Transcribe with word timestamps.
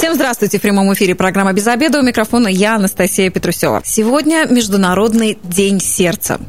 Всем 0.00 0.14
здравствуйте. 0.14 0.56
В 0.56 0.62
прямом 0.62 0.90
эфире 0.94 1.14
программа 1.14 1.52
«Без 1.52 1.66
обеда». 1.66 1.98
У 1.98 2.02
микрофона 2.02 2.48
я, 2.48 2.76
Анастасия 2.76 3.28
Петрусева. 3.28 3.82
Сегодня 3.84 4.46
Международный 4.46 5.36
день 5.42 5.78
сердца. 5.78 6.40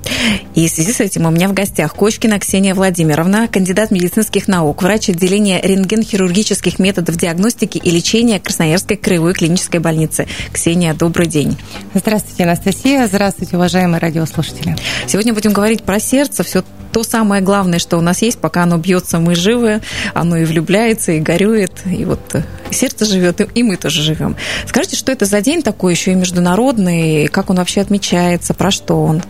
И 0.56 0.70
в 0.70 0.72
связи 0.72 0.94
с 0.94 1.02
этим 1.02 1.26
у 1.26 1.32
меня 1.32 1.50
в 1.50 1.54
гостях 1.54 1.94
Кочкина 1.94 2.40
Ксения 2.40 2.74
Владимировна, 2.74 3.50
кандидат 3.50 3.92
медицинских 3.92 4.48
наук, 4.48 4.82
врач 4.82 5.10
отделения 5.10 5.60
рентген-хирургических 5.62 6.80
методов 6.80 7.18
диагностики 7.18 7.78
и 7.78 7.92
лечения 7.92 8.40
Красноярской 8.40 8.96
краевой 8.96 9.34
клинической 9.34 9.82
больницы. 9.82 10.30
Ксения, 10.54 10.94
добрый 10.94 11.28
день. 11.28 11.58
Здравствуйте, 11.94 12.46
Анастасия. 12.46 13.06
Здравствуйте, 13.08 13.58
уважаемые 13.58 14.00
радиослушатели. 14.00 14.78
Сегодня 15.08 15.34
будем 15.34 15.52
говорить 15.52 15.84
про 15.84 16.00
сердце, 16.00 16.44
все 16.44 16.64
то 16.92 17.04
самое 17.04 17.42
главное, 17.42 17.80
что 17.80 17.98
у 17.98 18.02
нас 18.02 18.22
есть, 18.22 18.40
пока 18.40 18.64
оно 18.64 18.78
бьется, 18.78 19.20
мы 19.20 19.36
живы, 19.36 19.82
оно 20.14 20.38
и 20.38 20.46
влюбляется, 20.46 21.14
и 21.14 21.20
горюет, 21.20 21.72
и 21.86 22.04
вот 22.06 22.20
э, 22.34 22.44
сердце 22.70 23.06
живет, 23.06 23.41
и 23.44 23.64
мы 23.64 23.78
тоже 23.78 24.02
живем. 24.02 24.36
Скажите, 24.66 24.96
что 24.96 25.12
это 25.12 25.26
за 25.26 25.42
день 25.42 25.62
такой 25.62 25.94
еще 25.94 26.12
и 26.12 26.16
международный, 26.16 27.28
как 27.28 27.50
он 27.50 27.58
вообще 27.58 27.82
отмечается, 27.82 28.54
про 28.54 28.72
что 28.72 29.04
он? 29.04 29.22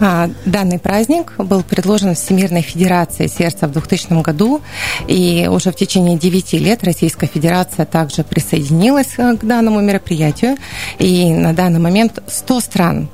А, 0.00 0.30
данный 0.44 0.78
праздник 0.78 1.34
был 1.38 1.62
предложен 1.62 2.14
Всемирной 2.14 2.62
Федерацией 2.62 3.28
сердца 3.28 3.66
в 3.68 3.72
2000 3.72 4.22
году, 4.22 4.60
и 5.06 5.48
уже 5.50 5.70
в 5.70 5.76
течение 5.76 6.18
9 6.18 6.52
лет 6.54 6.82
Российская 6.84 7.26
Федерация 7.26 7.86
также 7.86 8.24
присоединилась 8.24 9.14
э, 9.18 9.36
к 9.36 9.44
данному 9.44 9.80
мероприятию, 9.80 10.56
и 10.98 11.32
на 11.32 11.52
данный 11.52 11.80
момент 11.80 12.22
100 12.26 12.60
стран 12.60 13.08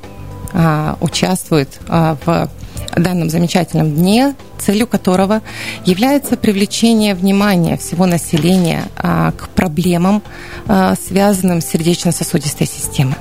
а, 0.52 0.96
участвуют 1.00 1.68
а, 1.88 2.16
в 2.24 2.50
данном 2.96 3.30
замечательном 3.30 3.94
дне, 3.94 4.34
целью 4.58 4.86
которого 4.86 5.42
является 5.84 6.36
привлечение 6.36 7.14
внимания 7.14 7.76
всего 7.76 8.06
населения 8.06 8.88
а, 8.96 9.32
к 9.32 9.48
проблемам, 9.50 10.22
а, 10.66 10.94
связанным 10.96 11.60
с 11.60 11.66
сердечно-сосудистой 11.66 12.66
системой. 12.66 13.16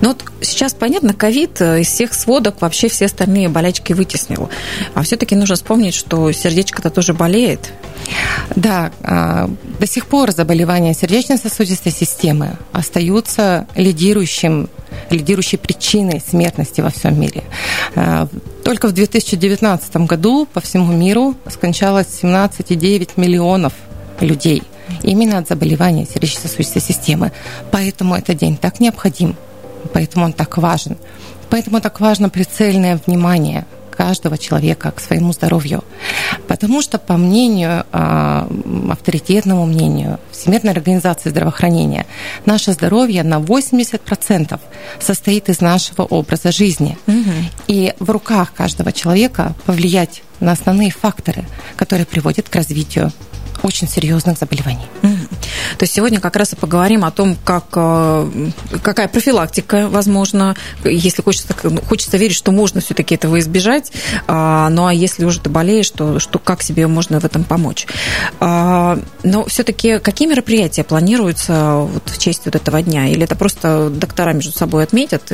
Ну 0.00 0.08
вот 0.08 0.24
сейчас 0.40 0.74
понятно, 0.74 1.14
ковид 1.14 1.60
э, 1.60 1.80
из 1.80 1.88
всех 1.88 2.14
сводок 2.14 2.60
вообще 2.60 2.88
все 2.88 3.06
остальные 3.06 3.48
болячки 3.48 3.92
вытеснил. 3.92 4.48
А 4.94 5.02
все-таки 5.02 5.34
нужно 5.34 5.56
вспомнить, 5.56 5.94
что 5.94 6.30
сердечко-то 6.32 6.90
тоже 6.90 7.14
болеет. 7.14 7.72
Да, 8.54 8.92
а, 9.02 9.50
до 9.78 9.86
сих 9.86 10.06
пор 10.06 10.32
заболевания 10.32 10.94
сердечно-сосудистой 10.94 11.92
системы 11.92 12.56
остаются 12.72 13.66
лидирующим, 13.74 14.68
лидирующей 15.10 15.58
причиной 15.58 16.22
смертности 16.26 16.80
во 16.80 16.90
всем 16.90 17.20
мире. 17.20 17.44
Только 18.64 18.88
в 18.88 18.92
2019 18.92 19.96
году 20.06 20.47
по 20.52 20.60
всему 20.60 20.92
миру 20.92 21.34
скончалось 21.48 22.06
17,9 22.22 23.10
миллионов 23.16 23.72
людей 24.20 24.62
именно 25.02 25.38
от 25.38 25.48
заболевания 25.48 26.06
сердечно-сосудистой 26.06 26.82
системы. 26.82 27.32
Поэтому 27.70 28.14
этот 28.14 28.36
день 28.36 28.56
так 28.56 28.80
необходим, 28.80 29.36
поэтому 29.92 30.24
он 30.24 30.32
так 30.32 30.56
важен. 30.58 30.96
Поэтому 31.50 31.80
так 31.80 32.00
важно 32.00 32.28
прицельное 32.28 33.00
внимание– 33.06 33.66
каждого 33.98 34.38
человека 34.38 34.92
к 34.92 35.00
своему 35.00 35.32
здоровью. 35.32 35.82
Потому 36.46 36.82
что, 36.82 36.98
по 36.98 37.16
мнению, 37.16 37.84
а, 37.90 38.48
авторитетному 38.90 39.66
мнению 39.66 40.20
Всемирной 40.30 40.72
организации 40.72 41.30
здравоохранения, 41.30 42.06
наше 42.46 42.72
здоровье 42.72 43.24
на 43.24 43.40
80% 43.40 44.60
состоит 45.00 45.48
из 45.48 45.60
нашего 45.60 46.02
образа 46.02 46.52
жизни. 46.52 46.96
Угу. 47.08 47.32
И 47.66 47.92
в 47.98 48.10
руках 48.10 48.54
каждого 48.54 48.92
человека 48.92 49.54
повлиять 49.66 50.22
на 50.40 50.52
основные 50.52 50.90
факторы, 50.90 51.44
которые 51.76 52.06
приводят 52.06 52.48
к 52.48 52.54
развитию 52.54 53.12
очень 53.62 53.88
серьезных 53.88 54.38
заболеваний. 54.38 54.86
То 55.78 55.84
есть 55.84 55.94
сегодня 55.94 56.20
как 56.20 56.36
раз 56.36 56.52
и 56.52 56.56
поговорим 56.56 57.04
о 57.04 57.10
том, 57.10 57.36
как, 57.44 57.64
э, 57.74 58.50
какая 58.82 59.08
профилактика 59.08 59.88
возможно, 59.88 60.56
если 60.84 61.22
хочется, 61.22 61.54
хочется 61.88 62.16
верить, 62.16 62.36
что 62.36 62.52
можно 62.52 62.80
все-таки 62.80 63.14
этого 63.14 63.38
избежать, 63.38 63.92
а, 64.26 64.68
ну 64.70 64.86
а 64.86 64.94
если 64.94 65.24
уже 65.24 65.40
ты 65.40 65.50
болеешь, 65.50 65.90
то 65.90 66.18
что, 66.18 66.38
как 66.38 66.62
себе 66.62 66.86
можно 66.86 67.20
в 67.20 67.24
этом 67.24 67.44
помочь. 67.44 67.86
А, 68.40 68.98
но 69.22 69.44
все-таки 69.46 69.98
какие 69.98 70.28
мероприятия 70.28 70.84
планируются 70.84 71.76
вот 71.92 72.02
в 72.06 72.18
честь 72.18 72.42
вот 72.44 72.54
этого 72.54 72.82
дня? 72.82 73.06
Или 73.08 73.24
это 73.24 73.34
просто 73.34 73.90
доктора 73.90 74.32
между 74.32 74.52
собой 74.52 74.84
отметят? 74.84 75.32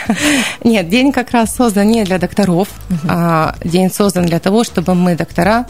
Нет, 0.64 0.88
день 0.88 1.12
как 1.12 1.30
раз 1.30 1.54
создан 1.54 1.88
не 1.88 2.04
для 2.04 2.18
докторов, 2.18 2.68
а 3.08 3.54
день 3.64 3.90
создан 3.90 4.26
для 4.26 4.38
того, 4.38 4.64
чтобы 4.64 4.94
мы, 4.94 5.16
доктора, 5.16 5.66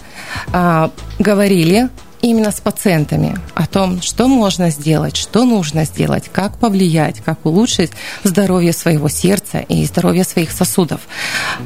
говорили 1.19 1.89
именно 2.23 2.51
с 2.51 2.61
пациентами 2.61 3.37
о 3.55 3.67
том, 3.67 4.03
что 4.03 4.29
можно 4.29 4.71
сделать, 4.71 5.17
что 5.17 5.45
нужно 5.45 5.85
сделать, 5.85 6.25
как 6.33 6.59
повлиять, 6.59 7.21
как 7.21 7.45
улучшить 7.47 7.93
здоровье 8.25 8.73
своего 8.73 9.09
сердца 9.09 9.59
и 9.59 9.85
здоровье 9.85 10.25
своих 10.25 10.51
сосудов. 10.51 11.01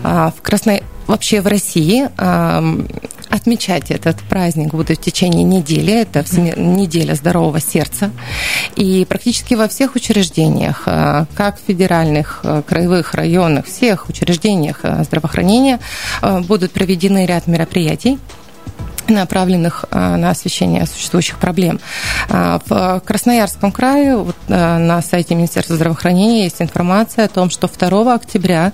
А, 0.02 0.32
в 0.36 0.42
Красной 0.42 0.82
вообще 1.06 1.40
в 1.40 1.46
России 1.46 2.08
отмечать 3.28 3.90
этот 3.90 4.20
праздник 4.22 4.72
будут 4.72 4.98
в 4.98 5.02
течение 5.02 5.42
недели. 5.42 5.92
Это 5.92 6.24
неделя 6.56 7.14
здорового 7.14 7.60
сердца. 7.60 8.10
И 8.76 9.04
практически 9.08 9.54
во 9.54 9.68
всех 9.68 9.96
учреждениях, 9.96 10.84
а, 10.86 11.26
как 11.34 11.58
федеральных, 11.66 12.40
а, 12.42 12.62
краевых, 12.62 13.14
районных, 13.14 13.66
всех 13.66 14.08
учреждениях 14.08 14.80
здравоохранения 15.02 15.80
будут 16.22 16.72
проведены 16.72 17.26
ряд 17.26 17.46
мероприятий 17.46 18.18
направленных 19.08 19.84
а, 19.90 20.16
на 20.16 20.30
освещение 20.30 20.86
существующих 20.86 21.38
проблем. 21.38 21.80
А, 22.28 22.60
в 22.66 23.00
Красноярском 23.04 23.72
крае 23.72 24.16
вот, 24.16 24.36
а, 24.48 24.78
на 24.78 25.02
сайте 25.02 25.34
Министерства 25.34 25.76
здравоохранения 25.76 26.44
есть 26.44 26.60
информация 26.60 27.26
о 27.26 27.28
том, 27.28 27.50
что 27.50 27.68
2 27.68 28.14
октября 28.14 28.72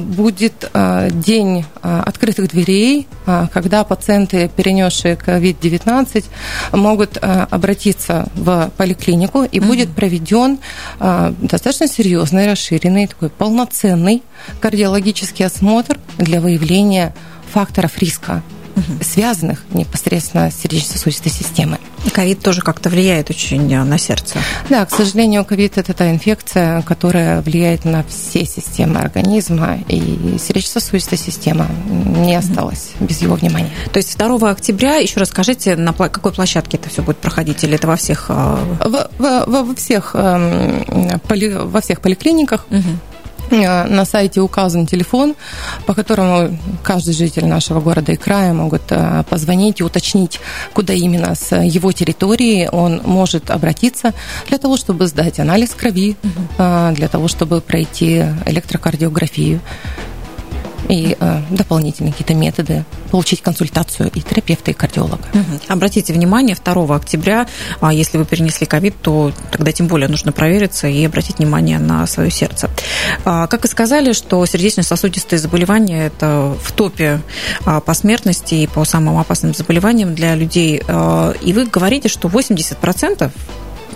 будет 0.00 0.70
день 1.10 1.64
открытых 1.82 2.48
дверей, 2.48 3.06
когда 3.52 3.84
пациенты, 3.84 4.50
перенесшие 4.54 5.14
COVID-19, 5.14 6.24
могут 6.72 7.18
обратиться 7.20 8.28
в 8.34 8.70
поликлинику 8.76 9.44
и 9.44 9.60
будет 9.60 9.94
проведен 9.94 10.58
достаточно 10.98 11.88
серьезный, 11.88 12.50
расширенный, 12.50 13.06
такой 13.06 13.30
полноценный 13.30 14.22
кардиологический 14.60 15.46
осмотр 15.46 15.98
для 16.18 16.40
выявления 16.40 17.14
факторов 17.52 17.98
риска 17.98 18.42
угу. 18.78 19.02
связанных 19.02 19.64
непосредственно 19.72 20.50
с 20.50 20.56
сердечно-сосудистой 20.56 21.32
системой. 21.32 21.78
Ковид 22.12 22.40
тоже 22.40 22.62
как-то 22.62 22.88
влияет 22.90 23.30
очень 23.30 23.72
э, 23.72 23.82
на 23.82 23.98
сердце. 23.98 24.38
Да, 24.68 24.86
к 24.86 24.90
сожалению, 24.90 25.44
ковид– 25.44 25.72
это 25.78 25.92
та 25.94 26.10
инфекция, 26.10 26.82
которая 26.82 27.42
влияет 27.42 27.84
на 27.84 28.04
все 28.04 28.44
системы 28.44 29.00
организма, 29.00 29.78
и 29.88 30.36
сердечно-сосудистая 30.38 31.18
система 31.18 31.66
не 31.88 32.34
осталась 32.34 32.92
угу. 32.98 33.06
без 33.06 33.20
его 33.22 33.34
внимания. 33.34 33.70
То 33.92 33.98
есть 33.98 34.16
2 34.16 34.50
октября, 34.50 34.96
еще 34.96 35.20
раз 35.20 35.28
скажите, 35.28 35.76
на 35.76 35.92
какой 35.92 36.32
площадке 36.32 36.76
это 36.76 36.88
все 36.88 37.02
будет 37.02 37.18
проходить, 37.18 37.64
или 37.64 37.74
это 37.74 37.86
во 37.86 37.96
всех… 37.96 38.26
Э, 38.28 38.56
во, 38.84 39.10
во, 39.18 39.62
во, 39.62 39.74
всех, 39.74 40.12
эм, 40.14 40.84
во 41.70 41.80
всех 41.80 42.00
поликлиниках. 42.00 42.66
Угу. 42.70 42.82
Э, 43.50 43.84
на 43.84 44.04
сайте 44.04 44.40
указан 44.40 44.86
телефон, 44.86 45.34
по 45.86 45.94
которому 45.94 46.58
каждый 46.82 47.14
житель 47.14 47.46
нашего 47.46 47.80
города 47.80 48.12
и 48.12 48.16
края 48.16 48.52
могут 48.52 48.82
э, 48.90 49.24
позвонить 49.28 49.80
и 49.80 49.84
уточнить, 49.84 50.40
куда 50.72 50.92
именно 50.92 51.34
с 51.34 51.56
его 51.56 51.92
территории 51.92 52.68
он 52.70 53.00
может 53.04 53.50
обратиться 53.50 54.12
для 54.48 54.58
того, 54.58 54.76
чтобы 54.76 55.06
сдать 55.06 55.40
анализ 55.40 55.70
крови, 55.70 56.16
угу. 56.22 56.94
для 56.94 57.08
того, 57.08 57.28
чтобы 57.28 57.60
пройти 57.60 58.24
электрокардиографию 58.46 59.60
и 60.88 61.16
э, 61.18 61.42
дополнительные 61.50 62.12
какие-то 62.12 62.34
методы, 62.34 62.84
получить 63.10 63.42
консультацию 63.42 64.10
и 64.14 64.20
терапевта, 64.20 64.70
и 64.70 64.74
кардиолога. 64.74 65.20
Угу. 65.34 65.60
Обратите 65.68 66.12
внимание, 66.12 66.56
2 66.56 66.96
октября, 66.96 67.46
а 67.80 67.92
если 67.92 68.18
вы 68.18 68.24
перенесли 68.24 68.66
ковид, 68.66 68.94
то 69.00 69.32
тогда 69.50 69.72
тем 69.72 69.86
более 69.86 70.08
нужно 70.08 70.32
провериться 70.32 70.88
и 70.88 71.04
обратить 71.04 71.38
внимание 71.38 71.78
на 71.78 72.06
свое 72.06 72.30
сердце. 72.30 72.70
А, 73.24 73.46
как 73.46 73.64
и 73.64 73.68
сказали, 73.68 74.12
что 74.12 74.44
сердечно-сосудистые 74.46 75.38
заболевания– 75.38 76.06
это 76.06 76.56
в 76.62 76.72
топе 76.72 77.20
а, 77.64 77.80
по 77.80 77.94
смертности 77.94 78.54
и 78.54 78.66
по 78.66 78.84
самым 78.84 79.18
опасным 79.18 79.54
заболеваниям 79.54 80.14
для 80.14 80.34
людей. 80.34 80.82
А, 80.88 81.32
и 81.42 81.52
вы 81.52 81.66
говорите, 81.66 82.08
что 82.08 82.28
80% 82.28 83.30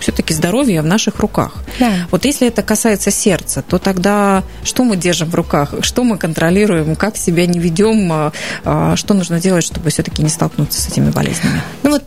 все-таки 0.03 0.33
здоровье 0.33 0.81
в 0.81 0.85
наших 0.85 1.19
руках. 1.19 1.55
Да. 1.79 2.07
Вот 2.11 2.25
если 2.25 2.47
это 2.47 2.61
касается 2.61 3.09
сердца, 3.09 3.61
то 3.61 3.79
тогда 3.79 4.43
что 4.63 4.83
мы 4.83 4.97
держим 4.97 5.29
в 5.29 5.35
руках, 5.35 5.73
что 5.81 6.03
мы 6.03 6.17
контролируем, 6.17 6.95
как 6.95 7.17
себя 7.17 7.47
не 7.47 7.59
ведем, 7.59 8.11
а, 8.11 8.31
а, 8.65 8.95
что 8.95 9.13
нужно 9.13 9.39
делать, 9.39 9.63
чтобы 9.63 9.89
все-таки 9.89 10.21
не 10.21 10.29
столкнуться 10.29 10.81
с 10.81 10.87
этими 10.87 11.09
болезнями? 11.09 11.61
Ну 11.83 11.91
вот 11.91 12.03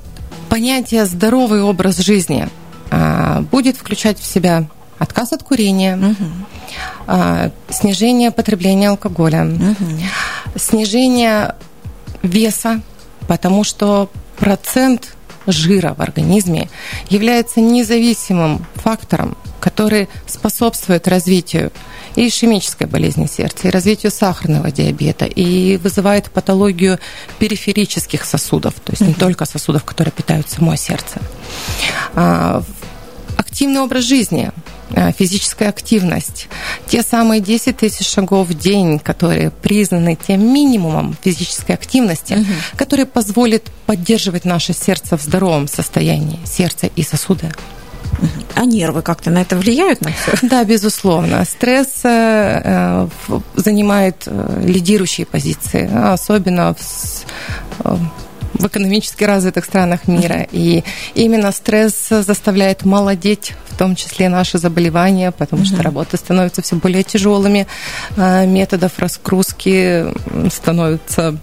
понятие 0.48 1.06
здоровый 1.06 1.62
образ 1.62 1.98
жизни 1.98 2.48
а, 2.90 3.40
будет 3.50 3.76
включать 3.76 4.18
в 4.18 4.24
себя 4.24 4.66
отказ 4.98 5.32
от 5.32 5.42
курения, 5.42 5.96
угу. 5.96 7.52
снижение 7.68 8.30
потребления 8.30 8.88
алкоголя, 8.88 9.44
угу. 9.44 9.74
снижение 10.56 11.54
веса, 12.22 12.80
потому 13.26 13.62
что 13.62 14.10
процент 14.38 15.15
жира 15.46 15.94
в 15.94 16.00
организме 16.00 16.68
является 17.08 17.60
независимым 17.60 18.64
фактором, 18.74 19.36
который 19.60 20.08
способствует 20.26 21.08
развитию 21.08 21.72
и 22.14 22.28
ишемической 22.28 22.86
болезни 22.86 23.26
сердца, 23.26 23.68
и 23.68 23.70
развитию 23.70 24.12
сахарного 24.12 24.70
диабета, 24.70 25.24
и 25.24 25.76
вызывает 25.76 26.30
патологию 26.30 26.98
периферических 27.38 28.24
сосудов, 28.24 28.74
то 28.84 28.92
есть 28.92 29.02
не 29.02 29.14
только 29.14 29.44
сосудов, 29.44 29.84
которые 29.84 30.12
питают 30.12 30.48
само 30.48 30.76
сердце. 30.76 31.20
А, 32.14 32.62
активный 33.36 33.80
образ 33.80 34.04
жизни– 34.04 34.50
физическая 35.18 35.68
активность, 35.68 36.48
те 36.86 37.02
самые 37.02 37.40
10 37.40 37.76
тысяч 37.76 38.08
шагов 38.08 38.48
в 38.48 38.54
день, 38.54 38.98
которые 38.98 39.50
признаны 39.50 40.16
тем 40.16 40.52
минимумом 40.52 41.16
физической 41.22 41.72
активности, 41.72 42.34
угу. 42.34 42.52
который 42.76 43.06
позволит 43.06 43.64
поддерживать 43.86 44.44
наше 44.44 44.72
сердце 44.72 45.16
в 45.16 45.22
здоровом 45.22 45.68
состоянии, 45.68 46.38
сердце 46.44 46.86
и 46.94 47.02
сосуды. 47.02 47.50
А 48.54 48.64
нервы 48.64 49.02
как-то 49.02 49.30
на 49.30 49.42
это 49.42 49.56
влияют 49.56 50.00
на 50.00 50.10
все? 50.12 50.32
Да, 50.42 50.64
безусловно. 50.64 51.44
Стресс 51.44 52.00
э, 52.04 53.08
занимает 53.54 54.22
э, 54.26 54.62
лидирующие 54.64 55.26
позиции, 55.26 55.90
особенно 55.92 56.74
в 56.74 57.98
в 58.58 58.66
экономически 58.66 59.24
развитых 59.24 59.64
странах 59.64 60.08
мира. 60.08 60.46
И 60.50 60.84
именно 61.14 61.52
стресс 61.52 62.08
заставляет 62.08 62.84
молодеть, 62.84 63.54
в 63.68 63.76
том 63.76 63.94
числе 63.94 64.28
наши 64.28 64.58
заболевания, 64.58 65.32
потому 65.32 65.64
что 65.64 65.82
работы 65.82 66.16
становятся 66.16 66.62
все 66.62 66.76
более 66.76 67.02
тяжелыми, 67.02 67.66
а 68.16 68.44
методов 68.44 68.98
раскрутки 68.98 70.06
становится 70.50 71.36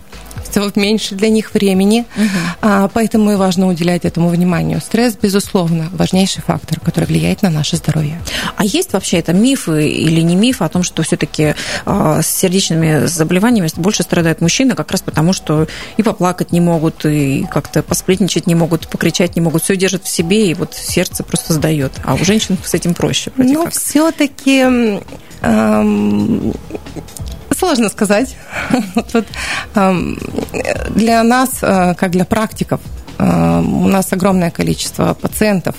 вот 0.62 0.76
меньше 0.76 1.16
для 1.16 1.30
них 1.30 1.54
времени, 1.54 2.06
угу. 2.16 2.28
а, 2.62 2.88
поэтому 2.94 3.32
и 3.32 3.36
важно 3.36 3.68
уделять 3.68 4.06
этому 4.06 4.30
вниманию. 4.30 4.82
Стресс, 4.82 5.16
безусловно, 5.22 5.90
важнейший 5.92 6.42
фактор, 6.42 6.80
который 6.80 7.06
влияет 7.06 7.42
на 7.42 7.50
наше 7.50 7.78
здоровье. 7.78 8.22
А 8.56 8.66
есть 8.66 8.94
вообще 8.94 9.18
это 9.18 9.34
мифы 9.34 9.88
или 9.88 10.22
не 10.22 10.36
мифы 10.36 10.64
о 10.64 10.70
том, 10.70 10.84
что 10.84 11.04
все-таки 11.04 11.56
а, 11.86 12.22
с 12.22 12.28
сердечными 12.28 13.06
заболеваниями 13.06 13.70
больше 13.78 14.04
страдают 14.04 14.42
мужчины, 14.42 14.76
как 14.76 14.92
раз 14.92 15.02
потому, 15.02 15.34
что 15.34 15.68
и 15.98 16.04
поплакать 16.04 16.52
не 16.52 16.62
могут, 16.62 17.06
и 17.06 17.46
как-то 17.52 17.84
посплетничать 17.84 18.48
не 18.48 18.56
могут, 18.56 18.88
покричать 18.88 19.36
не 19.36 19.42
могут, 19.42 19.64
все 19.64 19.76
держат 19.76 20.06
в 20.06 20.10
себе, 20.10 20.50
и 20.50 20.54
вот 20.54 20.74
сердце 20.74 21.24
просто 21.24 21.54
сдает. 21.54 21.94
А 22.04 22.16
у 22.16 22.24
женщин 22.24 22.58
с 22.64 22.74
этим 22.74 22.94
проще. 22.94 23.32
Ну, 23.38 23.70
все-таки 23.70 24.64
эм, 25.42 26.54
Сложно 27.58 27.90
сказать. 27.90 28.36
Вот, 28.96 29.26
для 30.90 31.24
нас, 31.24 31.60
э, 31.62 31.96
как 31.96 32.12
для 32.12 32.26
практиков, 32.26 32.80
у 33.34 33.88
нас 33.88 34.12
огромное 34.14 34.52
количество 34.52 35.14
пациентов, 35.14 35.76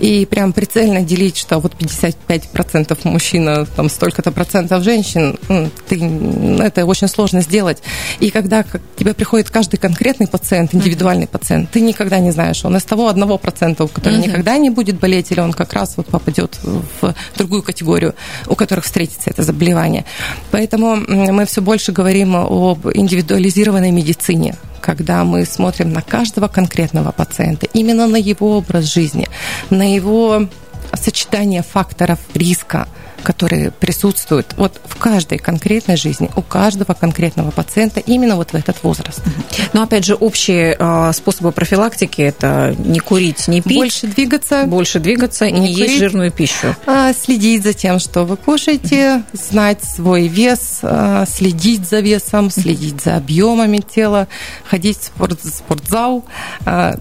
и 0.00 0.26
прям 0.26 0.52
прицельно 0.52 1.00
делить, 1.02 1.36
что 1.36 1.58
вот 1.58 1.74
55% 1.74 2.98
мужчина, 3.04 3.66
там 3.66 3.88
столько-то 3.88 4.32
процентов 4.32 4.82
женщин, 4.82 5.38
ты, 5.88 6.00
это 6.62 6.86
очень 6.86 7.08
сложно 7.08 7.42
сделать. 7.42 7.82
И 8.20 8.30
когда 8.30 8.62
к 8.62 8.80
тебе 8.96 9.14
приходит 9.14 9.50
каждый 9.50 9.76
конкретный 9.76 10.26
пациент, 10.26 10.74
индивидуальный 10.74 11.26
пациент, 11.26 11.70
ты 11.70 11.80
никогда 11.80 12.18
не 12.18 12.30
знаешь, 12.30 12.64
он 12.64 12.76
из 12.76 12.84
того 12.84 13.08
одного 13.08 13.38
процента, 13.38 13.86
который 13.86 14.18
uh-huh. 14.18 14.28
никогда 14.28 14.58
не 14.58 14.70
будет 14.70 14.98
болеть, 14.98 15.30
или 15.32 15.40
он 15.40 15.52
как 15.52 15.72
раз 15.72 15.96
вот 15.96 16.06
попадет 16.06 16.58
в 16.62 17.14
другую 17.36 17.62
категорию, 17.62 18.14
у 18.46 18.54
которых 18.54 18.84
встретится 18.84 19.30
это 19.30 19.42
заболевание. 19.42 20.04
Поэтому 20.50 20.96
мы 20.96 21.44
все 21.46 21.60
больше 21.60 21.92
говорим 21.92 22.36
об 22.36 22.86
индивидуализированной 22.92 23.90
медицине, 23.90 24.56
когда 24.82 25.24
мы 25.24 25.46
смотрим 25.46 25.92
на 25.92 26.02
каждого 26.02 26.48
конкретного 26.48 27.12
пациента, 27.12 27.66
именно 27.72 28.06
на 28.06 28.16
его 28.16 28.58
образ 28.58 28.92
жизни, 28.92 29.28
на 29.70 29.94
его 29.94 30.48
сочетание 30.94 31.62
факторов 31.62 32.18
риска, 32.34 32.88
которые 33.22 33.70
присутствуют 33.70 34.54
вот 34.56 34.80
в 34.84 34.96
каждой 34.96 35.38
конкретной 35.38 35.96
жизни, 35.96 36.30
у 36.36 36.42
каждого 36.42 36.94
конкретного 36.94 37.50
пациента 37.50 38.00
именно 38.00 38.36
вот 38.36 38.50
в 38.50 38.54
этот 38.54 38.82
возраст. 38.82 39.22
Но 39.72 39.82
опять 39.82 40.04
же, 40.04 40.14
общие 40.14 40.76
э, 40.78 41.12
способы 41.12 41.52
профилактики– 41.52 42.20
это 42.22 42.74
не 42.78 43.00
курить, 43.00 43.48
не 43.48 43.60
пить. 43.60 43.76
Больше 43.76 44.06
двигаться. 44.06 44.64
Больше 44.66 44.98
двигаться 44.98 45.46
и 45.46 45.52
не, 45.52 45.72
есть 45.72 45.98
жирную 45.98 46.30
пищу. 46.30 46.74
А, 46.86 47.12
следить 47.12 47.62
за 47.62 47.72
тем, 47.72 47.98
что 47.98 48.24
вы 48.24 48.36
кушаете, 48.36 49.22
знать 49.32 49.82
свой 49.84 50.28
вес, 50.28 50.80
а, 50.82 51.24
следить 51.26 51.88
за 51.88 52.00
весом, 52.00 52.50
следить 52.50 53.02
за 53.02 53.16
объемами 53.16 53.78
тела, 53.78 54.28
ходить 54.64 54.98
в 54.98 55.04
спорт, 55.04 55.40
спортзал, 55.42 56.24
а, 56.64 56.96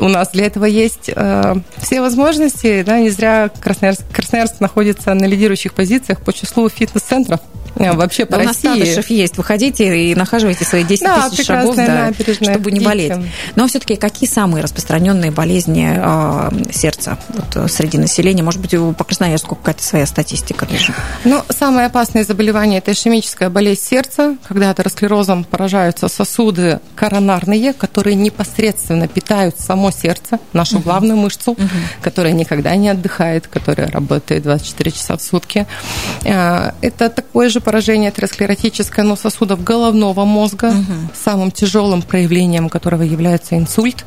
у 0.00 0.08
нас 0.08 0.30
для 0.32 0.46
этого 0.46 0.64
есть 0.64 1.10
э, 1.14 1.54
все 1.78 2.00
возможности. 2.00 2.82
Да, 2.82 2.98
не 2.98 3.10
зря 3.10 3.50
Красноярск, 3.60 4.02
Красноярск 4.12 4.60
находится 4.60 5.14
на 5.14 5.24
лидирующих 5.24 5.74
позициях 5.74 6.20
по 6.20 6.32
числу 6.32 6.68
фитнес-центров 6.68 7.40
вообще 7.78 8.26
по 8.26 8.32
да, 8.32 8.44
России. 8.44 8.66
У 8.66 8.70
нас 8.70 8.78
Татышев 8.78 9.10
есть. 9.10 9.36
Выходите 9.36 10.10
и 10.10 10.14
нахаживайте 10.14 10.64
свои 10.64 10.84
10 10.84 11.04
да, 11.04 11.28
тысяч 11.30 11.46
шагов, 11.46 11.76
да, 11.76 12.12
чтобы 12.42 12.72
не 12.72 12.80
болеть. 12.80 13.12
Но 13.56 13.66
все-таки 13.66 13.96
какие 13.96 14.28
самые 14.28 14.62
распространенные 14.62 15.30
болезни 15.30 15.88
э, 15.96 16.72
сердца 16.72 17.18
вот, 17.28 17.56
э, 17.56 17.68
среди 17.68 17.98
населения? 17.98 18.42
Может 18.42 18.60
быть, 18.60 18.70
по 18.96 19.04
Красноярску 19.04 19.54
какая-то 19.54 19.82
своя 19.82 20.06
статистика 20.06 20.66
даже? 20.66 20.94
Ну, 21.24 21.42
самое 21.50 21.86
опасное 21.86 22.24
заболевание– 22.24 22.78
это 22.80 22.92
ишемическая 22.92 23.50
болезнь 23.50 23.82
сердца, 23.82 24.36
когда 24.46 24.70
атеросклерозом 24.70 25.44
поражаются 25.44 26.08
сосуды 26.08 26.80
коронарные, 26.94 27.72
которые 27.72 28.14
непосредственно 28.16 29.08
питают 29.08 29.58
само 29.58 29.90
сердце, 29.90 30.38
нашу 30.52 30.76
угу. 30.76 30.84
главную 30.84 31.16
мышцу, 31.16 31.52
угу. 31.52 31.60
которая 32.02 32.32
никогда 32.32 32.74
не 32.76 32.88
отдыхает, 32.88 33.46
которая 33.46 33.90
работает 33.90 34.42
24 34.42 34.90
часа 34.90 35.16
в 35.16 35.22
сутки. 35.22 35.66
А, 36.26 36.74
это 36.80 37.08
такое 37.08 37.48
же 37.48 37.60
поражение 37.68 38.08
атеросклеротическое, 38.08 39.04
но 39.04 39.14
сосудов 39.14 39.62
головного 39.62 40.24
мозга, 40.24 40.70
угу. 40.70 41.10
самым 41.14 41.50
тяжелым 41.50 42.00
проявлением 42.00 42.70
которого 42.70 43.02
является 43.02 43.58
инсульт. 43.58 44.06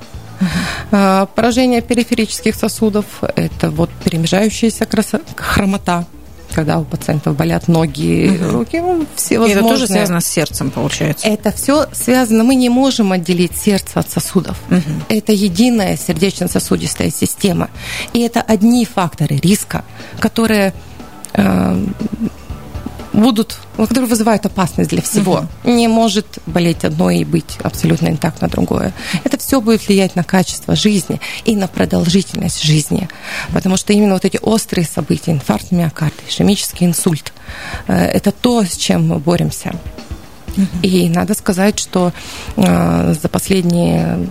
Uh-huh. 0.89 1.29
Поражение 1.35 1.81
периферических 1.81 2.55
сосудов– 2.55 3.05
это 3.35 3.69
вот 3.69 3.91
перемежающаяся 4.03 4.87
хромота, 5.35 6.07
когда 6.51 6.79
у 6.79 6.85
пациентов 6.85 7.35
болят 7.35 7.67
ноги, 7.67 8.35
угу. 8.35 8.57
руки, 8.57 8.79
ну, 8.79 9.05
все 9.15 9.37
возможные. 9.37 9.59
Это 9.59 9.69
тоже 9.69 9.85
связано 9.85 10.21
с 10.21 10.25
сердцем, 10.25 10.71
получается? 10.71 11.27
Это 11.27 11.51
все 11.51 11.85
связано. 11.91 12.43
Мы 12.43 12.55
не 12.55 12.69
можем 12.69 13.11
отделить 13.11 13.55
сердце 13.55 13.99
от 13.99 14.09
сосудов. 14.09 14.57
Угу. 14.71 14.79
Это 15.09 15.33
единая 15.33 15.97
сердечно-сосудистая 15.97 17.11
система. 17.11 17.69
И 18.13 18.21
это 18.21 18.41
одни 18.41 18.85
факторы 18.85 19.35
риска, 19.35 19.85
которые 20.19 20.73
э, 21.33 21.85
будут, 23.13 23.57
которые 23.77 24.07
вызывают 24.07 24.45
опасность 24.45 24.89
для 24.89 25.01
всего. 25.01 25.45
Угу. 25.63 25.71
Не 25.71 25.87
может 25.87 26.39
болеть 26.45 26.85
одно 26.85 27.09
и 27.09 27.23
быть 27.23 27.57
абсолютно 27.63 28.07
интактно 28.07 28.47
другое. 28.47 28.93
Это 29.23 29.37
все 29.37 29.61
будет 29.61 29.87
влиять 29.87 30.15
на 30.15 30.23
качество 30.23 30.75
жизни 30.75 31.19
и 31.45 31.55
на 31.55 31.67
продолжительность 31.67 32.63
жизни. 32.63 33.09
Потому 33.53 33.77
что 33.77 33.93
именно 33.93 34.13
вот 34.13 34.25
эти 34.25 34.39
острые 34.41 34.85
события, 34.85 35.31
инфаркт 35.31 35.71
миокарда, 35.71 36.15
ишемический 36.27 36.87
инсульт, 36.87 37.33
э, 37.87 37.93
это 37.93 38.31
то, 38.31 38.63
с 38.63 38.75
чем 38.77 39.09
мы 39.09 39.19
боремся. 39.19 39.73
Угу. 40.57 40.65
И 40.83 41.09
надо 41.09 41.33
сказать, 41.33 41.79
что 41.79 42.13
э, 42.55 43.15
за 43.21 43.29
последние 43.29 44.27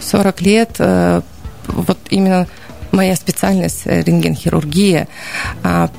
40 0.00 0.40
лет 0.42 0.76
э, 0.78 1.22
вот 1.66 1.98
именно 2.10 2.46
моя 2.90 3.16
специальность 3.16 3.84
рентгенхирургия 3.84 5.08
а, 5.62 5.90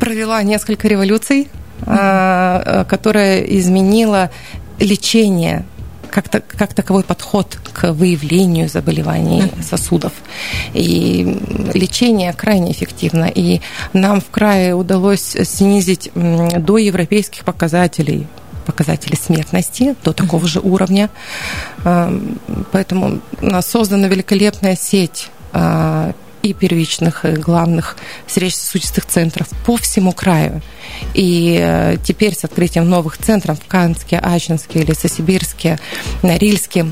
провела 0.00 0.42
несколько 0.42 0.88
революций, 0.88 1.48
mm-hmm. 1.82 2.84
которая 2.86 3.40
изменила 3.42 4.30
лечение 4.78 5.64
как, 6.10 6.28
то, 6.28 6.40
как 6.40 6.74
таковой 6.74 7.02
подход 7.02 7.58
к 7.72 7.92
выявлению 7.92 8.68
заболеваний 8.68 9.42
mm-hmm. 9.42 9.62
сосудов. 9.62 10.12
И 10.74 11.38
лечение 11.74 12.32
крайне 12.32 12.72
эффективно. 12.72 13.30
И 13.34 13.60
нам 13.92 14.20
в 14.20 14.30
крае 14.30 14.74
удалось 14.74 15.36
снизить 15.42 16.10
до 16.14 16.78
европейских 16.78 17.44
показателей 17.44 18.26
показатели 18.66 19.14
смертности 19.14 19.96
до 20.04 20.12
такого 20.12 20.46
же 20.46 20.60
уровня. 20.60 21.08
Поэтому 22.70 23.20
у 23.40 23.46
нас 23.46 23.66
создана 23.66 24.08
великолепная 24.08 24.76
сеть 24.76 25.30
а, 26.48 26.50
и 26.50 26.52
первичных, 26.54 27.24
и 27.24 27.32
главных 27.32 27.96
сердечно-сосудистых 28.26 29.06
центров 29.06 29.48
по 29.64 29.76
всему 29.76 30.12
краю. 30.12 30.62
И 31.14 31.58
э, 31.60 31.96
теперь 32.02 32.34
с 32.34 32.44
открытием 32.44 32.88
новых 32.88 33.18
центров 33.18 33.58
в 33.60 33.66
Канске, 33.66 34.18
Ачинске, 34.18 34.82
Лесосибирске, 34.82 35.78
Норильске, 36.22 36.86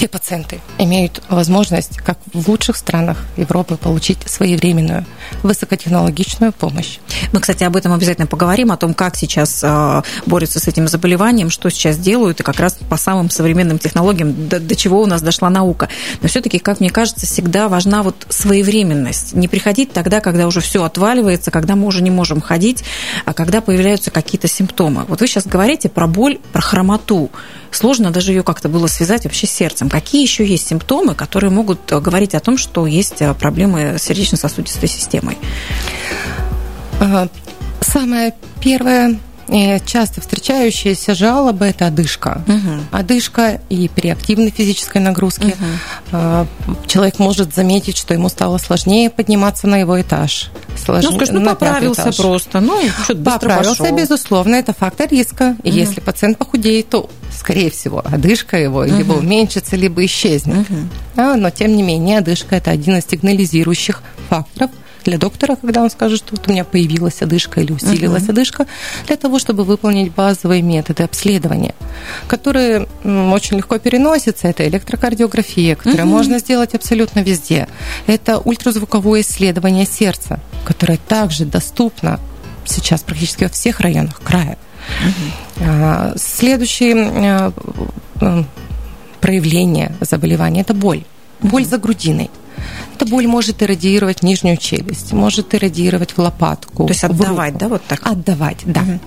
все 0.00 0.08
пациенты 0.08 0.62
имеют 0.78 1.22
возможность, 1.28 1.98
как 1.98 2.16
в 2.32 2.48
лучших 2.48 2.78
странах 2.78 3.18
Европы, 3.36 3.76
получить 3.76 4.16
своевременную 4.24 5.04
высокотехнологичную 5.42 6.54
помощь. 6.54 7.00
Мы, 7.34 7.40
кстати, 7.40 7.64
об 7.64 7.76
этом 7.76 7.92
обязательно 7.92 8.26
поговорим, 8.26 8.72
о 8.72 8.78
том, 8.78 8.94
как 8.94 9.14
сейчас 9.14 9.60
а, 9.62 10.02
борются 10.24 10.58
с 10.58 10.66
этим 10.66 10.88
заболеванием, 10.88 11.50
что 11.50 11.68
сейчас 11.68 11.98
делают, 11.98 12.40
и 12.40 12.42
как 12.42 12.58
раз 12.60 12.78
по 12.88 12.96
самым 12.96 13.28
современным 13.28 13.78
технологиям, 13.78 14.48
до, 14.48 14.58
до 14.58 14.74
чего 14.74 15.02
у 15.02 15.06
нас 15.06 15.20
дошла 15.20 15.50
наука. 15.50 15.90
Но 16.22 16.28
все-таки, 16.28 16.58
как 16.60 16.80
мне 16.80 16.88
кажется, 16.88 17.26
всегда 17.26 17.68
важна 17.68 18.02
вот 18.02 18.24
своевременность. 18.30 19.34
Не 19.34 19.48
приходить 19.48 19.92
тогда, 19.92 20.20
когда 20.20 20.46
уже 20.46 20.62
все 20.62 20.82
отваливается, 20.82 21.50
когда 21.50 21.76
мы 21.76 21.86
уже 21.86 22.02
не 22.02 22.10
можем 22.10 22.40
ходить, 22.40 22.84
а 23.26 23.34
когда 23.34 23.60
появляются 23.60 24.10
какие-то 24.10 24.48
симптомы. 24.48 25.04
Вот 25.08 25.20
вы 25.20 25.26
сейчас 25.26 25.46
говорите 25.46 25.90
про 25.90 26.06
боль, 26.06 26.38
про 26.54 26.62
хромоту. 26.62 27.30
Сложно 27.70 28.10
даже 28.10 28.32
ее 28.32 28.42
как-то 28.42 28.68
было 28.68 28.86
связать 28.86 29.24
вообще 29.24 29.46
с 29.46 29.50
сердцем. 29.50 29.88
Какие 29.88 30.22
еще 30.22 30.44
есть 30.44 30.68
симптомы, 30.68 31.14
которые 31.14 31.50
могут 31.50 31.92
э, 31.92 32.00
говорить 32.00 32.34
о 32.34 32.40
том, 32.40 32.58
что 32.58 32.86
есть 32.86 33.20
э, 33.22 33.32
проблемы 33.34 33.98
с 33.98 34.02
сердечно-сосудистой 34.02 34.88
системой? 34.88 35.38
Самое 37.80 38.34
первое 38.60 39.18
часто 39.84 40.20
встречающаяся 40.20 41.14
жалоба– 41.14 41.64
это 41.66 41.86
одышка. 41.86 42.42
Угу. 42.46 42.84
Одышка 42.92 43.60
и 43.68 43.88
при 43.88 44.08
активной 44.08 44.50
физической 44.50 44.98
нагрузке 44.98 45.54
угу. 46.12 46.46
человек 46.86 47.18
может 47.18 47.54
заметить, 47.54 47.96
что 47.96 48.14
ему 48.14 48.28
стало 48.28 48.58
сложнее 48.58 49.10
подниматься 49.10 49.66
на 49.66 49.78
его 49.78 50.00
этаж. 50.00 50.50
Сложнее, 50.76 51.10
ну, 51.10 51.16
скажешь, 51.16 51.34
ну, 51.34 51.44
поправился 51.44 52.02
этаж. 52.02 52.16
просто, 52.16 52.60
ну, 52.60 52.80
что-то 53.04 53.22
Поправился, 53.22 53.82
пошел. 53.82 53.96
безусловно, 53.96 54.54
это 54.54 54.72
фактор 54.72 55.08
риска. 55.10 55.56
И 55.62 55.70
угу. 55.70 55.78
если 55.78 56.00
пациент 56.00 56.38
похудеет, 56.38 56.88
то, 56.88 57.10
скорее 57.36 57.70
всего, 57.70 58.02
одышка 58.04 58.56
его 58.56 58.80
угу. 58.80 58.94
либо 58.96 59.12
уменьшится, 59.14 59.76
либо 59.76 60.04
исчезнет. 60.04 60.70
Угу. 60.70 60.78
А, 61.16 61.36
но, 61.36 61.50
тем 61.50 61.76
не 61.76 61.82
менее, 61.82 62.18
одышка– 62.18 62.56
это 62.56 62.70
один 62.70 62.96
из 62.96 63.06
сигнализирующих 63.06 64.02
факторов– 64.28 64.70
для 65.04 65.18
доктора, 65.18 65.56
когда 65.56 65.82
он 65.82 65.90
скажет, 65.90 66.18
что 66.18 66.36
вот 66.36 66.46
у 66.48 66.50
меня 66.50 66.64
появилась 66.64 67.22
одышка 67.22 67.60
или 67.60 67.72
усилилась 67.72 68.24
uh-huh. 68.24 68.30
одышка, 68.30 68.66
для 69.06 69.16
того, 69.16 69.38
чтобы 69.38 69.64
выполнить 69.64 70.12
базовые 70.12 70.62
методы 70.62 71.02
обследования, 71.02 71.74
которые 72.28 72.86
очень 73.04 73.56
легко 73.56 73.78
переносятся. 73.78 74.48
Это 74.48 74.66
электрокардиография, 74.68 75.76
которую 75.76 76.02
uh-huh. 76.02 76.10
можно 76.10 76.38
сделать 76.38 76.74
абсолютно 76.74 77.20
везде. 77.20 77.68
Это 78.06 78.38
ультразвуковое 78.38 79.20
исследование 79.22 79.86
сердца, 79.86 80.40
которое 80.64 80.98
также 80.98 81.44
доступно 81.44 82.20
сейчас 82.64 83.02
практически 83.02 83.44
во 83.44 83.50
всех 83.50 83.80
районах 83.80 84.20
края. 84.22 84.58
Uh-huh. 85.58 86.18
Следующее 86.18 87.52
проявление 89.20 89.92
заболевания– 90.00 90.60
это 90.62 90.74
боль. 90.74 91.04
Боль 91.40 91.64
за 91.64 91.78
грудиной. 91.78 92.30
Эта 93.00 93.10
боль 93.10 93.26
может 93.26 93.62
иррадиировать 93.62 94.22
нижнюю 94.22 94.58
челюсть, 94.58 95.14
может 95.14 95.54
иррадиировать 95.54 96.12
в 96.12 96.18
лопатку. 96.18 96.84
То 96.84 96.90
есть 96.90 97.02
отдавать, 97.02 97.56
да, 97.56 97.68
вот 97.68 97.82
так? 97.88 98.06
Отдавать, 98.06 98.58
да. 98.66 98.82
Угу. 98.82 99.00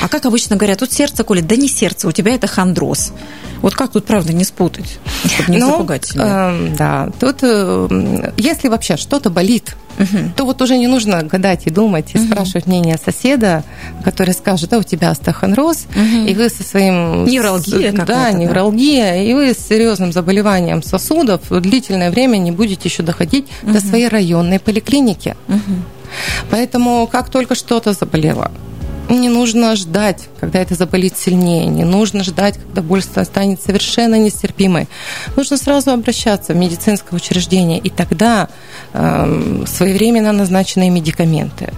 А 0.00 0.08
как 0.08 0.26
обычно 0.26 0.56
говорят, 0.56 0.78
тут 0.78 0.92
сердце 0.92 1.24
колет, 1.24 1.46
да 1.46 1.56
не 1.56 1.68
сердце, 1.68 2.08
у 2.08 2.12
тебя 2.12 2.34
это 2.34 2.46
хондроз. 2.46 3.12
Вот 3.60 3.74
как 3.74 3.92
тут, 3.92 4.06
правда, 4.06 4.32
не 4.32 4.44
спутать, 4.44 4.98
чтобы 5.26 5.52
не 5.52 5.58
ну, 5.58 5.70
запугать 5.70 6.06
себя? 6.06 6.52
Э, 6.54 6.74
да, 6.78 7.10
тут, 7.20 7.38
э, 7.42 8.32
если 8.38 8.68
вообще 8.68 8.96
что-то 8.96 9.28
болит, 9.28 9.76
угу. 9.98 10.18
то 10.34 10.44
вот 10.44 10.62
уже 10.62 10.78
не 10.78 10.86
нужно 10.86 11.22
гадать 11.22 11.66
и 11.66 11.70
думать, 11.70 12.14
и 12.14 12.18
угу. 12.18 12.26
спрашивать 12.26 12.66
мнение 12.66 12.98
соседа, 13.02 13.62
который 14.02 14.32
скажет, 14.32 14.70
да, 14.70 14.78
у 14.78 14.82
тебя 14.82 15.10
остеохондроз, 15.10 15.86
угу. 15.94 16.26
и 16.26 16.34
вы 16.34 16.48
со 16.48 16.62
своим... 16.62 17.24
Невралгия 17.26 17.92
с, 17.92 17.94
Да, 18.06 18.32
невралгия, 18.32 19.12
да. 19.12 19.16
и 19.16 19.34
вы 19.34 19.52
с 19.52 19.58
серьезным 19.58 20.12
заболеванием 20.12 20.82
сосудов 20.82 21.42
длительное 21.50 22.10
время 22.10 22.38
не 22.38 22.52
будете 22.52 22.88
еще 22.88 23.02
доходить 23.02 23.46
угу. 23.62 23.72
до 23.72 23.80
своей 23.80 24.08
районной 24.08 24.58
поликлиники. 24.58 25.36
Угу. 25.48 25.58
Поэтому 26.50 27.06
как 27.06 27.28
только 27.28 27.54
что-то 27.54 27.92
заболело, 27.92 28.50
не 29.16 29.28
нужно 29.28 29.76
ждать, 29.76 30.28
когда 30.38 30.60
это 30.60 30.74
заболит 30.74 31.16
сильнее. 31.16 31.66
Не 31.66 31.84
нужно 31.84 32.24
ждать, 32.24 32.58
когда 32.58 32.82
боль 32.82 33.02
станет 33.02 33.62
совершенно 33.62 34.18
нестерпимой. 34.18 34.88
Нужно 35.36 35.56
сразу 35.56 35.90
обращаться 35.90 36.52
в 36.52 36.56
медицинское 36.56 37.16
учреждение. 37.16 37.78
И 37.78 37.90
тогда 37.90 38.48
э, 38.92 39.64
своевременно 39.66 40.32
назначенные 40.32 40.90
медикаменты, 40.90 41.72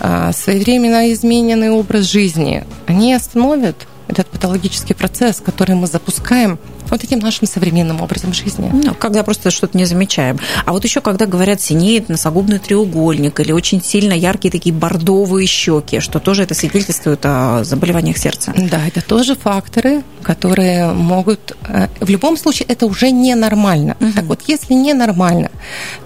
э, 0.00 0.30
своевременно 0.32 1.12
измененный 1.12 1.70
образ 1.70 2.04
жизни, 2.04 2.64
они 2.86 3.14
остановят 3.14 3.86
этот 4.08 4.28
патологический 4.28 4.94
процесс, 4.94 5.40
который 5.40 5.74
мы 5.74 5.86
запускаем– 5.86 6.58
вот 6.90 7.04
этим 7.04 7.18
нашим 7.18 7.46
современным 7.46 8.00
образом 8.00 8.32
жизни. 8.32 8.70
Ну, 8.72 8.94
когда 8.94 9.22
просто 9.22 9.50
что-то 9.50 9.76
не 9.76 9.84
замечаем. 9.84 10.38
А 10.64 10.72
вот 10.72 10.84
еще, 10.84 11.00
когда 11.00 11.26
говорят, 11.26 11.60
синеет 11.60 12.08
носогубный 12.08 12.58
треугольник 12.58 13.40
или 13.40 13.52
очень 13.52 13.82
сильно 13.82 14.12
яркие 14.12 14.52
такие 14.52 14.74
бордовые 14.74 15.46
щеки, 15.46 16.00
что 16.00 16.18
тоже 16.20 16.42
это 16.42 16.54
свидетельствует 16.54 17.20
о 17.24 17.64
заболеваниях 17.64 18.18
сердца. 18.18 18.52
Да, 18.56 18.80
это 18.86 19.00
тоже 19.00 19.34
факторы, 19.34 20.02
которые 20.22 20.92
могут... 20.92 21.56
Э, 21.68 21.88
в 22.00 22.08
любом 22.08 22.36
случае, 22.36 22.66
это 22.68 22.86
уже 22.86 23.10
ненормально. 23.10 23.96
Угу. 24.00 24.12
Так 24.12 24.24
вот, 24.24 24.40
если 24.46 24.74
ненормально, 24.74 25.50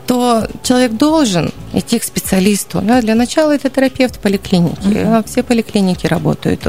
то 0.06 0.46
человек 0.62 0.92
должен 0.92 1.52
идти 1.72 1.98
к 1.98 2.04
специалисту. 2.04 2.80
Да? 2.80 3.00
Для 3.00 3.14
начала 3.14 3.52
это 3.52 3.70
терапевт 3.70 4.18
поликлиники. 4.18 5.04
Угу. 5.04 5.24
Все 5.26 5.42
поликлиники 5.42 6.06
работают. 6.06 6.66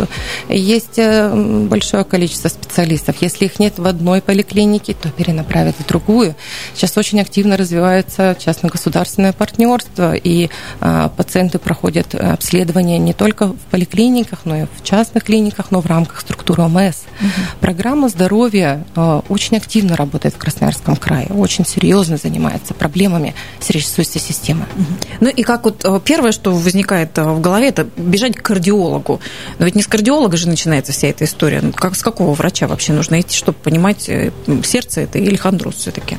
Есть 0.50 0.98
э, 0.98 1.66
большое 1.68 2.04
количество 2.04 2.50
специалистов. 2.50 3.16
Если 3.22 3.46
их 3.46 3.60
нет 3.60 3.78
в 3.78 3.86
одной 4.02 4.22
поликлинике, 4.22 4.96
то 4.96 5.10
перенаправят 5.10 5.76
в 5.78 5.86
другую. 5.88 6.36
Сейчас 6.74 6.98
очень 6.98 7.22
активно 7.22 7.56
развивается 7.56 8.36
частно-государственное 8.38 9.32
партнерство, 9.32 10.16
и 10.16 10.50
а, 10.80 11.10
пациенты 11.10 11.60
проходят 11.60 12.16
обследование 12.16 12.98
не 12.98 13.14
только 13.14 13.48
в 13.48 13.60
поликлиниках, 13.70 14.40
но 14.46 14.58
и 14.58 14.66
в 14.66 14.84
частных 14.84 15.24
клиниках, 15.24 15.70
но 15.70 15.82
в 15.82 15.86
рамках 15.86 16.22
структуры 16.22 16.64
ОМС. 16.64 17.04
Угу. 17.20 17.30
Программа 17.60 18.10
здоровья 18.10 18.84
а, 18.96 19.24
очень 19.30 19.58
активно 19.58 19.96
работает 19.96 20.34
в 20.34 20.38
Красноярском 20.40 20.96
крае, 20.96 21.28
очень 21.28 21.66
серьезно 21.66 22.18
занимается 22.18 22.74
проблемами 22.74 23.36
сердечно-сосудистой 23.60 24.22
системы. 24.22 24.66
Угу. 24.76 24.86
Ну 25.22 25.30
и 25.30 25.44
как 25.44 25.64
вот 25.66 25.86
а, 25.86 26.00
первое, 26.00 26.32
что 26.32 26.52
возникает 26.52 27.16
в 27.18 27.40
голове, 27.40 27.68
это 27.68 27.88
бежать 27.96 28.36
к 28.36 28.42
кардиологу. 28.42 29.22
Но 29.60 29.66
ведь 29.66 29.76
не 29.76 29.84
с 29.84 29.88
кардиолога 29.88 30.38
же 30.38 30.48
начинается 30.48 30.92
вся 30.92 31.08
эта 31.08 31.26
история. 31.26 31.62
Ну, 31.62 31.72
как, 31.72 31.96
с 31.96 32.02
какого 32.02 32.34
врача 32.34 32.68
вообще 32.68 32.94
нужно 32.94 33.22
идти, 33.22 33.38
чтобы 33.38 33.58
понимать, 33.60 33.91
понимать, 33.94 34.10
э, 34.10 34.32
сердце 34.64 35.02
это 35.02 35.20
или 35.20 35.36
хондроз 35.36 35.76
все-таки? 35.76 36.18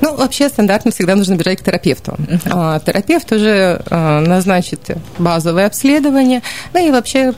Ну, 0.00 0.16
вообще 0.16 0.48
стандартно 0.48 0.90
всегда 0.90 1.14
нужно 1.14 1.34
бежать 1.34 1.60
к 1.60 1.64
терапевту. 1.64 2.16
А, 2.50 2.80
терапевт 2.80 3.30
уже 3.32 3.82
а, 3.90 4.20
назначит 4.20 4.90
базовое 5.18 5.66
обследование, 5.66 6.42
ну 6.72 6.86
и 6.86 6.90
вообще 6.90 7.32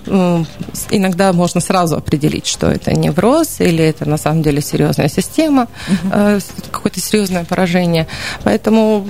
иногда 0.91 1.33
можно 1.33 1.61
сразу 1.61 1.97
определить, 1.97 2.47
что 2.47 2.69
это 2.69 2.93
невроз 2.93 3.61
или 3.61 3.85
это 3.85 4.09
на 4.09 4.17
самом 4.17 4.43
деле 4.43 4.61
серьезная 4.61 5.09
система, 5.09 5.69
uh 5.89 6.43
какое-то 6.71 7.01
серьезное 7.01 7.45
поражение. 7.45 8.07
Поэтому 8.45 9.07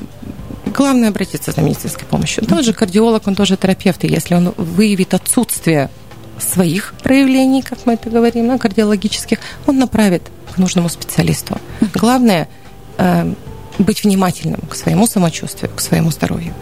главное 0.66 1.10
обратиться 1.10 1.52
за 1.52 1.60
медицинской 1.60 2.06
помощью. 2.06 2.44
Тот 2.44 2.64
же 2.64 2.72
кардиолог, 2.72 3.26
он 3.26 3.34
тоже 3.34 3.56
терапевт, 3.56 4.04
и 4.04 4.08
если 4.08 4.34
он 4.34 4.54
выявит 4.56 5.14
отсутствие 5.14 5.90
своих 6.38 6.94
проявлений, 7.02 7.62
как 7.62 7.86
мы 7.86 7.94
это 7.94 8.10
говорим, 8.10 8.46
на 8.46 8.58
кардиологических, 8.58 9.38
он 9.66 9.78
направит 9.78 10.22
к 10.54 10.58
нужному 10.58 10.88
специалисту. 10.88 11.58
Главное 11.94 12.48
э, 12.98 13.34
быть 13.78 14.04
внимательным 14.04 14.60
к 14.68 14.74
своему 14.74 15.06
самочувствию, 15.06 15.70
к 15.74 15.80
своему 15.80 16.10
здоровью. 16.10 16.54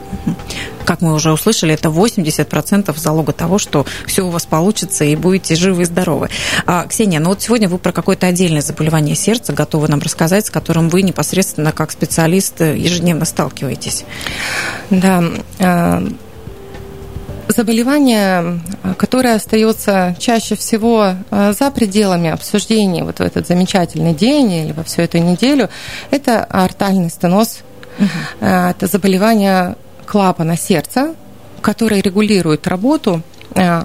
Как 0.85 1.00
мы 1.00 1.14
уже 1.14 1.33
услышали, 1.33 1.75
это 1.75 1.88
80% 1.88 2.97
залога 2.99 3.33
того, 3.33 3.59
что 3.59 3.87
все 4.07 4.23
у 4.23 4.31
вас 4.31 4.47
получится 4.47 5.05
и 5.05 5.14
будете 5.17 5.55
живы 5.55 5.83
и 5.83 5.85
здоровы. 5.85 6.31
А, 6.67 6.87
Ксения, 6.87 7.21
ну 7.21 7.31
вот 7.31 7.43
сегодня 7.43 7.69
вы 7.69 7.79
про 7.79 7.93
какое-то 7.93 8.26
отдельное 8.26 8.62
заболевание 8.62 9.14
сердца 9.14 9.52
готовы 9.52 9.88
нам 9.88 10.00
рассказать, 10.00 10.47
с 10.47 10.50
которым 10.50 10.88
вы 10.88 11.02
непосредственно 11.02 11.73
как 11.73 11.93
специалист 11.93 12.61
ежедневно 12.61 13.25
сталкиваетесь. 13.25 14.05
Да, 14.91 15.23
э, 15.59 16.09
Заболевание, 17.52 18.61
которое 18.97 19.35
остается 19.35 20.16
чаще 20.18 20.56
всего 20.56 21.14
э, 21.30 21.52
за 21.59 21.71
пределами 21.71 22.30
обсуждений 22.30 23.02
вот 23.02 23.18
в 23.18 23.21
этот 23.21 23.47
замечательный 23.47 24.14
день 24.14 24.52
или 24.52 24.73
во 24.73 24.82
всю 24.85 25.02
эту 25.02 25.18
неделю, 25.18 25.68
это 26.11 26.44
артальный 26.44 27.11
стеноз. 27.11 27.61
Угу. 27.99 28.47
Это 28.47 28.87
заболевание 28.87 29.76
клапана 30.06 30.56
сердца, 30.56 31.14
которое 31.61 32.00
регулирует 32.00 32.66
работу 32.66 33.23
э, 33.54 33.85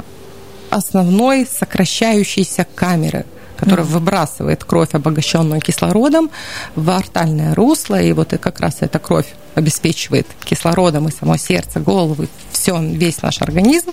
основной 0.69 1.45
сокращающейся 1.45 2.65
камеры– 2.75 3.25
которая 3.57 3.85
mm-hmm. 3.85 3.89
выбрасывает 3.89 4.63
кровь, 4.63 4.93
обогащенную 4.93 5.61
кислородом, 5.61 6.29
в 6.75 6.89
артальное 6.91 7.55
русло, 7.55 7.99
и 7.99 8.13
вот 8.13 8.33
и 8.33 8.37
как 8.37 8.59
раз 8.59 8.77
эта 8.81 8.99
кровь 8.99 9.27
обеспечивает 9.57 10.27
кислородом 10.43 11.07
и 11.07 11.11
само 11.11 11.37
сердце, 11.37 11.79
голову, 11.79 12.27
все, 12.51 12.79
весь 12.79 13.21
наш 13.21 13.41
организм. 13.41 13.91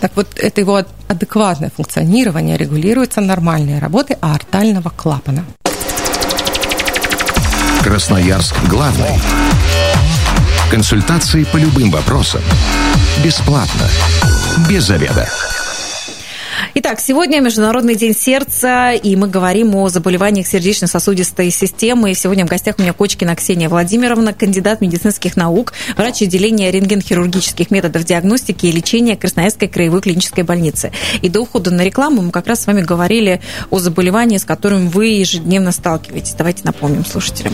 Так 0.00 0.12
вот, 0.14 0.28
это 0.36 0.60
его 0.60 0.82
адекватное 1.08 1.70
функционирование 1.74 2.56
регулируется 2.56 3.20
нормальной 3.20 3.78
работой 3.80 4.16
аортального 4.20 4.90
клапана. 4.90 5.44
Красноярск 7.82 8.54
главный. 8.68 9.20
Консультации 10.70 11.44
по 11.44 11.56
любым 11.56 11.90
вопросам. 11.90 12.40
Бесплатно. 13.22 13.88
Без 14.68 14.84
заведа. 14.84 15.28
Итак, 16.72 17.00
сегодня 17.00 17.40
Международный 17.40 17.94
день 17.94 18.14
сердца, 18.14 18.92
и 18.92 19.16
мы 19.16 19.28
говорим 19.28 19.74
о 19.74 19.88
заболеваниях 19.88 20.46
сердечно-сосудистой 20.46 21.50
системы. 21.50 22.12
И 22.12 22.14
сегодня 22.14 22.46
в 22.46 22.48
гостях 22.48 22.76
у 22.78 22.82
меня 22.82 22.92
Кочкина 22.92 23.36
Ксения 23.36 23.68
Владимировна, 23.68 24.32
кандидат 24.32 24.80
медицинских 24.80 25.36
наук, 25.36 25.74
врач 25.96 26.22
отделения 26.22 26.70
рентген-хирургических 26.70 27.70
методов 27.70 28.04
диагностики 28.04 28.66
и 28.66 28.72
лечения 28.72 29.16
Красноярской 29.16 29.68
краевой 29.68 30.00
клинической 30.00 30.44
больницы. 30.44 30.90
И 31.20 31.28
до 31.28 31.42
ухода 31.42 31.70
на 31.70 31.82
рекламу 31.82 32.22
мы 32.22 32.30
как 32.30 32.46
раз 32.46 32.62
с 32.62 32.66
вами 32.66 32.80
говорили 32.80 33.40
о 33.70 33.78
заболевании, 33.78 34.38
с 34.38 34.44
которым 34.44 34.88
вы 34.88 35.08
ежедневно 35.08 35.70
сталкиваетесь. 35.70 36.34
Давайте 36.36 36.62
напомним 36.64 37.04
слушателям. 37.04 37.52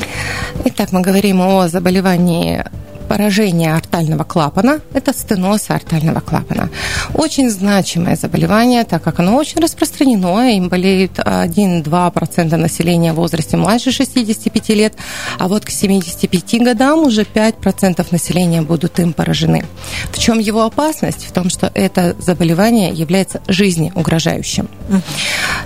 Итак, 0.64 0.92
мы 0.92 1.00
говорим 1.00 1.40
о 1.40 1.68
заболевании 1.68 2.64
поражение 3.10 3.74
артального 3.74 4.22
клапана– 4.22 4.80
это 4.94 5.12
стеноз 5.12 5.68
артального 5.68 6.20
клапана. 6.20 6.70
Очень 7.12 7.50
значимое 7.50 8.14
заболевание, 8.14 8.84
так 8.84 9.02
как 9.02 9.18
оно 9.18 9.34
очень 9.34 9.60
распространено, 9.60 10.48
им 10.54 10.68
болеют 10.68 11.18
1-2% 11.18 12.56
населения 12.56 13.12
в 13.12 13.16
возрасте 13.16 13.56
младше 13.56 13.90
65 13.90 14.68
лет, 14.68 14.94
а 15.40 15.48
вот 15.48 15.64
к 15.64 15.70
75 15.70 16.62
годам 16.62 17.00
уже 17.00 17.22
5% 17.22 18.06
населения 18.12 18.62
будут 18.62 19.00
им 19.00 19.12
поражены. 19.12 19.64
В 20.12 20.18
чем 20.20 20.38
его 20.38 20.62
опасность? 20.62 21.26
В 21.26 21.32
том, 21.32 21.50
что 21.50 21.68
это 21.74 22.14
заболевание 22.20 22.90
является 22.90 23.40
жизнеугрожающим. 23.48 24.68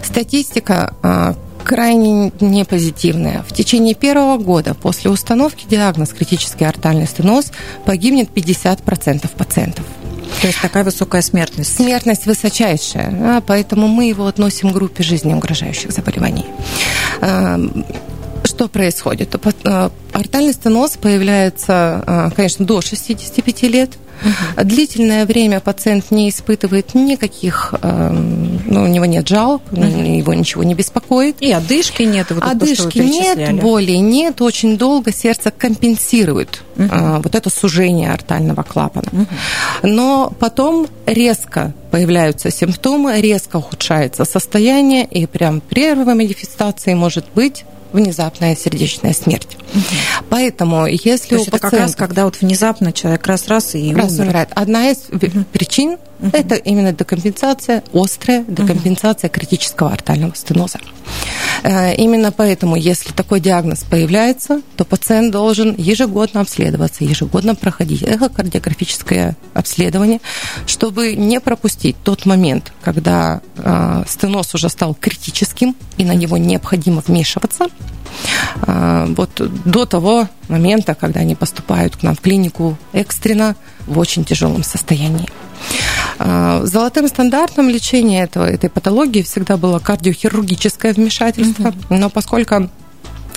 Статистика 0.03 0.95
а, 1.03 1.35
крайне 1.64 2.30
непозитивная. 2.40 3.42
В 3.49 3.52
течение 3.52 3.94
первого 3.94 4.38
года 4.38 4.75
после 4.75 5.11
установки 5.11 5.66
диагноз 5.68 6.11
критический 6.11 6.64
артальный 6.64 7.06
стеноз 7.06 7.50
погибнет 7.85 8.30
50% 8.30 9.28
пациентов. 9.37 9.85
То 10.40 10.49
есть 10.49 10.61
такая 10.61 10.85
высокая 10.85 11.23
смертность? 11.23 11.75
Смертность 11.75 12.26
высочайшая, 12.26 13.11
да, 13.11 13.42
поэтому 13.47 13.88
мы 13.88 14.09
его 14.09 14.26
относим 14.26 14.71
к 14.71 14.75
группе 14.75 15.02
жизнеугрожающих 15.02 15.90
заболеваний. 15.90 16.44
Эм, 17.21 17.85
что 18.44 18.68
происходит? 18.68 19.35
Артальный 20.12 20.52
стеноз 20.52 20.92
появляется, 21.00 22.04
э, 22.06 22.30
конечно, 22.37 22.66
до 22.66 22.80
65 22.83 23.62
лет, 23.68 23.90
Угу. 24.23 24.64
Длительное 24.64 25.26
время 25.26 25.61
пациент 25.61 26.11
не 26.11 26.30
испытывает 26.30 26.94
никаких, 26.94 27.75
эм, 27.83 28.62
ну, 28.66 28.85
у 28.85 28.87
него 28.87 29.04
нет 29.04 29.28
жалоб, 29.28 29.62
угу. 29.71 29.83
его 29.83 30.35
ничего 30.35 30.62
не 30.64 30.75
беспокоит. 30.75 31.37
И 31.40 31.52
одышки 31.52 32.02
нет. 32.02 32.26
Вот 32.30 32.42
одышки 32.42 32.99
то, 32.99 33.04
нет, 33.04 33.61
боли 33.61 33.92
нет. 33.92 34.40
Очень 34.40 34.78
долго 34.78 35.12
сердце 35.12 35.50
компенсирует 35.50 36.62
угу. 36.76 37.23
вот 37.23 37.35
это 37.35 37.50
сужение 37.50 38.12
артального 38.12 38.62
клапана. 38.62 39.09
Угу. 39.12 39.26
Но 39.88 40.33
потом 40.38 40.87
резко 41.06 41.73
появляются 41.90 42.50
симптомы, 42.50 43.21
резко 43.21 43.56
ухудшается 43.56 44.25
состояние, 44.25 45.04
и 45.04 45.26
прям 45.26 45.61
первой 45.61 46.14
манифестацией 46.14 46.97
может 46.97 47.26
быть 47.35 47.64
внезапная 47.95 48.57
сердечная 48.57 49.15
смерть. 49.15 49.49
Угу. 49.75 49.83
Поэтому, 50.29 50.87
если 50.87 51.37
То 51.37 51.41
у 51.41 51.43
это 51.43 51.51
пациента... 51.53 51.71
как 51.71 51.81
раз, 51.81 51.95
когда 51.95 52.25
вот 52.25 52.41
внезапно 52.41 52.93
человек 52.93 53.27
раз-раз 53.27 53.75
и 53.75 53.95
раз 53.95 54.13
умер. 54.13 54.25
умирает. 54.25 54.49
Одна 54.55 54.91
из 54.91 54.99
угу. 55.11 55.45
причин 55.53 55.97
угу. 56.28 56.37
это 56.37 56.54
именно 56.54 56.93
декомпенсация, 56.93 57.83
острая 57.93 58.45
декомпенсация 58.47 59.28
угу. 59.28 59.35
критического 59.35 59.93
артального 59.93 60.35
стеноза. 60.35 60.78
Э, 61.62 61.95
именно 61.95 62.33
поэтому, 62.33 62.76
если 62.76 63.12
такой 63.12 63.40
диагноз 63.40 63.85
появляется, 63.85 64.62
то 64.76 64.85
пациент 64.85 65.33
должен 65.33 65.75
ежегодно 65.76 66.40
обследоваться, 66.40 67.04
ежегодно 67.04 67.54
проходить 67.54 68.02
эхокардиографическое 68.02 69.37
обследование, 69.54 70.21
чтобы 70.66 71.14
не 71.14 71.40
пропустить 71.40 71.96
тот 72.03 72.27
момент, 72.27 72.72
когда 72.83 73.40
э, 73.57 74.05
стеноз 74.07 74.55
уже 74.55 74.68
стал 74.68 74.94
критическим 74.94 75.77
и 75.96 76.05
на 76.05 76.14
него 76.14 76.37
необходимо 76.37 77.03
вмешиваться, 77.07 77.66
вот 78.66 79.31
до 79.64 79.85
того 79.87 80.29
момента, 80.48 80.94
когда 80.94 81.20
они 81.20 81.35
поступают 81.35 81.96
к 81.96 82.03
нам 82.03 82.14
в 82.14 82.20
клинику 82.20 82.77
экстренно 82.92 83.57
в 83.87 83.98
очень 83.98 84.24
тяжелом 84.24 84.62
состоянии. 84.62 85.29
А, 86.18 86.61
золотым 86.64 87.09
стандартом 87.09 87.68
лечения 87.68 88.22
этого, 88.22 88.44
этой 88.44 88.70
патологии 88.70 89.22
всегда 89.22 89.57
было 89.57 89.79
кардиохирургическое 89.79 90.92
вмешательство, 90.92 91.68
угу. 91.68 91.77
но 91.90 92.11
поскольку 92.11 92.70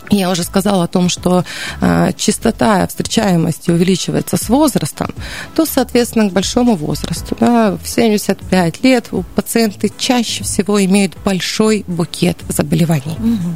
я 0.09 0.31
уже 0.31 0.43
сказала 0.43 0.85
о 0.85 0.87
том, 0.87 1.09
что 1.09 1.43
э, 1.81 2.11
частота 2.15 2.87
встречаемости 2.87 3.71
увеличивается 3.71 4.37
с 4.37 4.47
возрастом, 4.47 5.09
то, 5.53 5.65
соответственно, 5.65 6.29
к 6.29 6.33
большому 6.33 6.75
возрасту, 6.75 7.35
да, 7.39 7.77
в 7.81 7.87
75 7.87 8.83
лет 8.83 9.07
у 9.11 9.23
пациенты 9.23 9.91
чаще 9.97 10.45
всего 10.45 10.83
имеют 10.85 11.17
большой 11.25 11.83
букет 11.87 12.37
заболеваний. 12.47 13.17
Угу. 13.19 13.55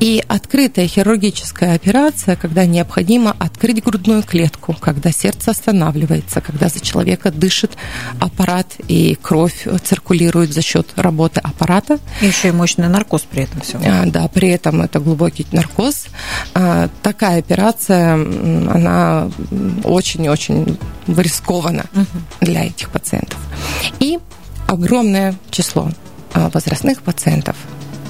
И 0.00 0.22
открытая 0.26 0.86
хирургическая 0.86 1.74
операция, 1.74 2.36
когда 2.36 2.66
необходимо 2.66 3.34
открыть 3.38 3.82
грудную 3.82 4.22
клетку, 4.22 4.74
когда 4.78 5.12
сердце 5.12 5.52
останавливается, 5.52 6.40
когда 6.40 6.68
за 6.68 6.80
человека 6.80 7.30
дышит 7.30 7.72
аппарат 8.18 8.74
и 8.88 9.16
кровь 9.20 9.66
циркулирует 9.84 10.52
за 10.52 10.62
счет 10.62 10.88
работы 10.96 11.40
аппарата. 11.40 11.98
И 12.20 12.26
еще 12.26 12.48
и 12.48 12.52
мощный 12.52 12.88
наркоз 12.88 13.22
при 13.22 13.44
этом 13.44 13.60
все. 13.60 13.78
А, 13.84 14.04
да, 14.06 14.26
при 14.28 14.48
этом 14.48 14.82
это 14.82 14.98
глубокий 14.98 15.46
наркоз. 15.52 16.06
А, 16.54 16.88
такая 17.02 17.38
операция, 17.38 18.14
она 18.14 19.30
очень-очень 19.84 20.76
рискована 21.06 21.86
угу. 21.94 22.06
для 22.40 22.66
этих 22.66 22.90
пациентов. 22.90 23.38
И 24.00 24.18
огромное 24.66 25.34
число 25.50 25.90
а, 26.32 26.50
возрастных 26.50 27.02
пациентов 27.02 27.56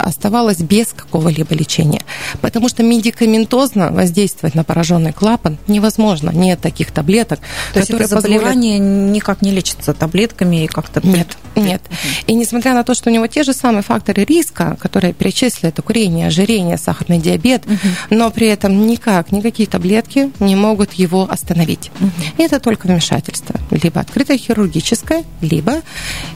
оставалась 0.05 0.59
без 0.59 0.89
какого-либо 0.89 1.55
лечения. 1.55 2.03
Потому 2.41 2.69
что 2.69 2.83
медикаментозно 2.83 3.91
воздействовать 3.91 4.55
на 4.55 4.65
пораженный 4.65 5.13
клапан 5.13 5.59
невозможно. 5.67 6.31
Нет 6.31 6.61
таких 6.61 6.91
таблеток, 6.91 7.41
То 7.73 7.81
которые 7.81 8.05
есть 8.05 8.13
это 8.13 8.21
заболевание 8.21 8.79
позволят... 8.79 9.15
никак 9.15 9.43
не 9.43 9.51
лечится 9.51 9.95
таблетками 9.95 10.65
и 10.65 10.67
как-то... 10.67 11.01
Нет, 11.07 11.37
нет. 11.57 11.83
И 12.27 12.35
несмотря 12.35 12.75
на 12.75 12.85
то, 12.85 12.95
что 12.95 13.11
у 13.11 13.13
него 13.13 13.27
те 13.27 13.43
же 13.43 13.53
самые 13.53 13.83
факторы 13.83 14.25
риска, 14.25 14.77
которые 14.81 15.13
перечислили, 15.13 15.69
это 15.69 15.83
курение, 15.83 16.29
ожирение, 16.29 16.79
сахарный 16.79 17.19
диабет, 17.19 17.65
угу. 17.67 17.77
но 18.11 18.31
при 18.31 18.49
этом 18.49 18.87
никак, 18.87 19.33
никакие 19.33 19.69
таблетки 19.69 20.31
не 20.41 20.57
могут 20.57 20.95
его 20.95 21.27
остановить. 21.31 21.91
Угу. 22.01 22.11
И 22.39 22.43
это 22.43 22.61
только 22.61 22.87
вмешательство. 22.87 23.59
Либо 23.71 24.01
открытое 24.01 24.39
хирургическое, 24.39 25.25
либо... 25.41 25.83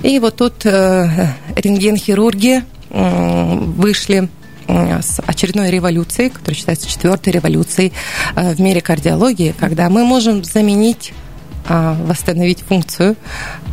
И 0.03 0.19
вот 0.19 0.37
тут 0.37 0.65
э, 0.65 1.29
рентген-хирургия 1.57 2.65
вышли 2.91 4.29
с 4.69 5.21
очередной 5.27 5.71
революцией, 5.71 6.29
которая 6.29 6.55
считается 6.55 6.89
четвертой 6.89 7.33
революцией 7.33 7.93
э, 8.37 8.55
в 8.55 8.61
мире 8.61 8.81
кардиологии, 8.81 9.55
когда 9.59 9.89
мы 9.89 10.05
можем 10.05 10.45
заменить 10.45 11.15
э, 11.69 11.97
восстановить 12.05 12.61
функцию 12.61 13.17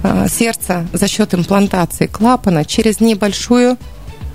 э, 0.03 0.27
сердца 0.29 0.87
за 0.93 1.07
счет 1.07 1.33
имплантации 1.33 2.07
клапана 2.07 2.63
через 2.63 3.01
небольшое 3.01 3.75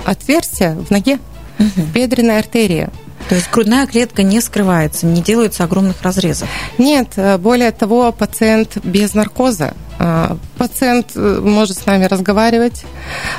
отверстие 0.04 0.74
в 0.74 0.90
ноге, 0.90 1.18
угу. 1.58 1.82
бедренная 1.94 2.38
артерия. 2.38 2.90
То 3.30 3.36
есть 3.36 3.48
грудная 3.52 3.86
клетка 3.86 4.24
не 4.24 4.40
скрывается, 4.40 5.06
не 5.06 5.22
делаются 5.22 5.62
огромных 5.62 6.02
разрезов? 6.02 6.48
Нет, 6.78 7.16
более 7.38 7.70
того, 7.70 8.10
пациент 8.10 8.76
без 8.84 9.14
наркоза 9.14 9.74
а, 10.02 10.38
пациент 10.56 11.12
э, 11.14 11.40
может 11.44 11.76
с 11.76 11.84
нами 11.84 12.06
разговаривать. 12.06 12.84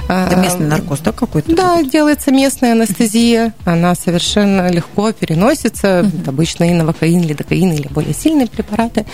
Это 0.07 0.35
местный 0.35 0.67
наркоз, 0.67 0.99
да, 0.99 1.11
какой-то? 1.11 1.55
Да, 1.55 1.81
делается 1.81 2.29
местная 2.29 2.73
анестезия. 2.73 3.55
Она 3.65 3.95
совершенно 3.95 4.69
легко 4.69 5.11
переносится. 5.11 6.01
Uh-huh. 6.01 6.29
обычно 6.29 6.65
и 6.65 6.73
новокаин, 6.75 7.23
лидокаин 7.23 7.71
или 7.73 7.87
более 7.87 8.13
сильные 8.13 8.45
препараты. 8.45 9.07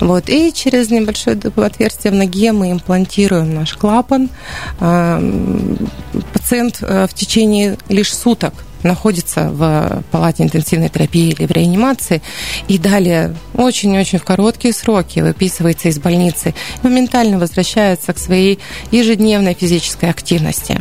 Вот. 0.00 0.30
И 0.30 0.54
через 0.54 0.88
небольшое 0.88 1.38
отверстие 1.56 2.12
в 2.12 2.16
ноге 2.16 2.52
мы 2.52 2.72
имплантируем 2.72 3.54
наш 3.54 3.74
клапан. 3.74 4.30
Пациент 6.32 6.78
э, 6.80 7.06
в 7.06 7.12
течение 7.12 7.76
лишь 7.90 8.14
суток 8.14 8.54
находится 8.86 9.50
в 9.50 10.02
палате 10.10 10.44
интенсивной 10.44 10.88
терапии 10.88 11.30
или 11.30 11.46
в 11.46 11.50
реанимации, 11.50 12.22
и 12.68 12.78
далее 12.78 13.34
очень-очень 13.54 14.18
в 14.18 14.24
короткие 14.24 14.72
сроки 14.72 15.20
выписывается 15.20 15.88
из 15.88 15.98
больницы, 15.98 16.54
моментально 16.82 17.38
возвращается 17.38 18.12
к 18.12 18.18
своей 18.18 18.58
ежедневной 18.90 19.54
физической 19.54 20.10
активности. 20.10 20.80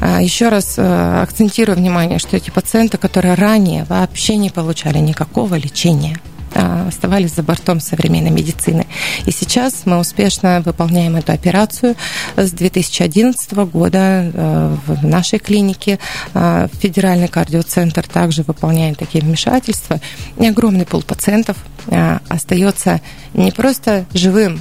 А, 0.00 0.20
Еще 0.20 0.48
раз 0.48 0.74
э, 0.78 1.22
акцентирую 1.22 1.76
внимание, 1.76 2.18
что 2.18 2.36
эти 2.36 2.50
пациенты, 2.50 2.98
которые 2.98 3.34
ранее 3.34 3.84
вообще 3.84 4.36
не 4.36 4.50
получали 4.50 4.98
никакого 4.98 5.56
лечения, 5.56 6.16
оставались 6.54 7.34
за 7.34 7.42
бортом 7.42 7.80
современной 7.80 8.30
медицины. 8.30 8.86
И 9.26 9.30
сейчас 9.30 9.82
мы 9.84 9.98
успешно 9.98 10.62
выполняем 10.64 11.16
эту 11.16 11.32
операцию. 11.32 11.96
С 12.36 12.52
2011 12.52 13.52
года 13.52 14.30
э, 14.32 14.76
в 14.86 15.06
нашей 15.06 15.38
клинике 15.38 15.98
э, 16.34 16.68
Федеральный 16.80 17.28
кардиоцентр 17.28 18.06
также 18.06 18.42
выполняет 18.42 18.98
такие 18.98 19.24
вмешательства. 19.24 20.00
И 20.38 20.46
огромный 20.46 20.86
пул 20.86 21.02
пациентов 21.02 21.56
э, 21.88 22.18
остается 22.28 23.00
не 23.32 23.50
просто 23.50 24.06
живым, 24.12 24.60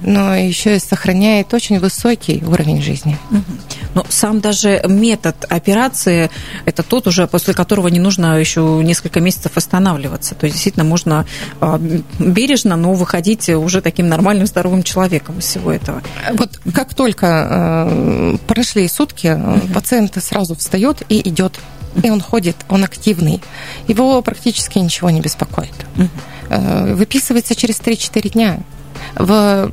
но 0.00 0.34
еще 0.34 0.76
и 0.76 0.78
сохраняет 0.78 1.52
очень 1.54 1.78
высокий 1.78 2.42
уровень 2.46 2.82
жизни. 2.82 3.18
Но 3.94 4.04
сам 4.08 4.40
даже 4.40 4.82
метод 4.88 5.44
операции– 5.48 6.30
это 6.64 6.82
тот 6.82 7.06
уже, 7.06 7.26
после 7.26 7.52
которого 7.52 7.88
не 7.88 8.00
нужно 8.00 8.38
еще 8.38 8.80
несколько 8.82 9.20
месяцев 9.20 9.56
останавливаться. 9.56 10.34
То 10.34 10.46
есть 10.46 10.54
действительно 10.54 10.84
можно 10.84 11.26
а, 11.60 11.78
бережно, 12.18 12.76
но 12.76 12.94
выходить 12.94 13.48
уже 13.50 13.82
таким 13.82 14.08
нормальным, 14.08 14.46
здоровым 14.46 14.82
человеком 14.82 15.38
из 15.38 15.44
всего 15.44 15.72
этого. 15.72 16.02
Вот 16.32 16.58
как 16.74 16.94
только 16.94 17.48
э, 17.50 18.36
прошли 18.46 18.88
сутки, 18.88 19.26
uh 19.26 19.72
пациент 19.72 20.16
сразу 20.22 20.54
встает 20.54 21.02
и 21.08 21.28
идет 21.28 21.58
и 22.02 22.10
он 22.10 22.20
ходит, 22.20 22.56
он 22.68 22.84
активный. 22.84 23.40
Его 23.88 24.20
практически 24.22 24.78
ничего 24.78 25.10
не 25.10 25.20
беспокоит. 25.20 25.74
Uh-huh. 25.96 26.94
Выписывается 26.94 27.54
через 27.54 27.80
3-4 27.80 28.30
дня. 28.30 28.60
В 29.14 29.70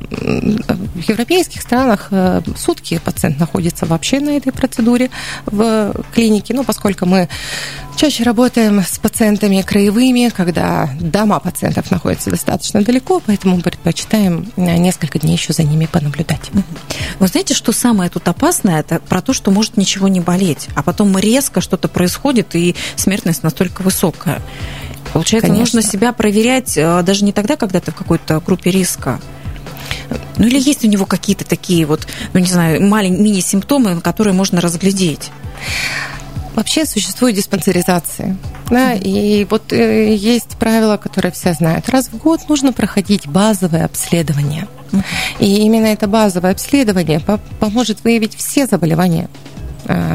европейских 1.08 1.62
странах 1.62 2.08
э, 2.10 2.42
сутки 2.56 3.00
пациент 3.04 3.38
находится 3.38 3.86
вообще 3.86 4.20
на 4.20 4.30
этой 4.30 4.52
процедуре 4.52 5.10
в 5.46 5.92
клинике, 6.12 6.54
ну, 6.54 6.64
поскольку 6.64 7.06
мы 7.06 7.28
чаще 7.96 8.24
работаем 8.24 8.80
с 8.80 8.98
пациентами 8.98 9.62
краевыми, 9.62 10.30
когда 10.34 10.88
дома 11.00 11.38
пациентов 11.38 11.90
находятся 11.90 12.30
достаточно 12.30 12.82
далеко, 12.82 13.20
поэтому 13.24 13.56
мы 13.56 13.62
предпочитаем 13.62 14.50
э, 14.56 14.76
несколько 14.76 15.18
дней 15.18 15.32
еще 15.32 15.52
за 15.52 15.62
ними 15.62 15.86
понаблюдать. 15.86 16.50
Вы 17.18 17.26
знаете, 17.26 17.54
что 17.54 17.72
самое 17.72 18.10
тут 18.10 18.26
опасное? 18.28 18.80
Это 18.80 19.00
про 19.00 19.20
то, 19.20 19.32
что 19.32 19.50
может 19.50 19.76
ничего 19.76 20.08
не 20.08 20.20
болеть, 20.20 20.68
а 20.74 20.82
потом 20.82 21.16
резко 21.18 21.60
что-то 21.60 21.88
происходит, 21.88 22.54
и 22.54 22.74
смертность 22.96 23.42
настолько 23.42 23.82
высокая. 23.82 24.40
Получается, 25.12 25.48
Конечно. 25.48 25.76
нужно 25.76 25.90
себя 25.90 26.12
проверять 26.12 26.76
э, 26.76 27.02
даже 27.02 27.24
не 27.24 27.32
тогда, 27.32 27.56
когда 27.56 27.80
ты 27.80 27.90
в 27.90 27.94
какой-то 27.94 28.40
группе 28.40 28.70
риска. 28.70 29.20
Ну 30.36 30.46
или 30.46 30.58
есть 30.58 30.84
у 30.84 30.88
него 30.88 31.06
какие-то 31.06 31.44
такие 31.44 31.84
вот, 31.86 32.06
ну 32.32 32.40
не 32.40 32.46
знаю, 32.46 32.82
маленькие 32.86 33.22
мини-симптомы, 33.22 34.00
которые 34.00 34.34
можно 34.34 34.60
разглядеть? 34.60 35.30
Вообще 36.54 36.84
существует 36.84 37.36
диспансеризация. 37.36 38.36
Да, 38.70 38.92
и 38.92 39.44
вот 39.44 39.72
э, 39.72 40.14
есть 40.14 40.56
правило, 40.58 40.96
которое 40.96 41.30
все 41.30 41.52
знают. 41.54 41.88
Раз 41.88 42.08
в 42.08 42.16
год 42.16 42.48
нужно 42.48 42.72
проходить 42.72 43.26
базовое 43.26 43.84
обследование. 43.84 44.68
И 45.38 45.56
именно 45.58 45.86
это 45.86 46.06
базовое 46.06 46.52
обследование 46.52 47.20
поможет 47.60 48.02
выявить 48.04 48.36
все 48.36 48.66
заболевания 48.66 49.28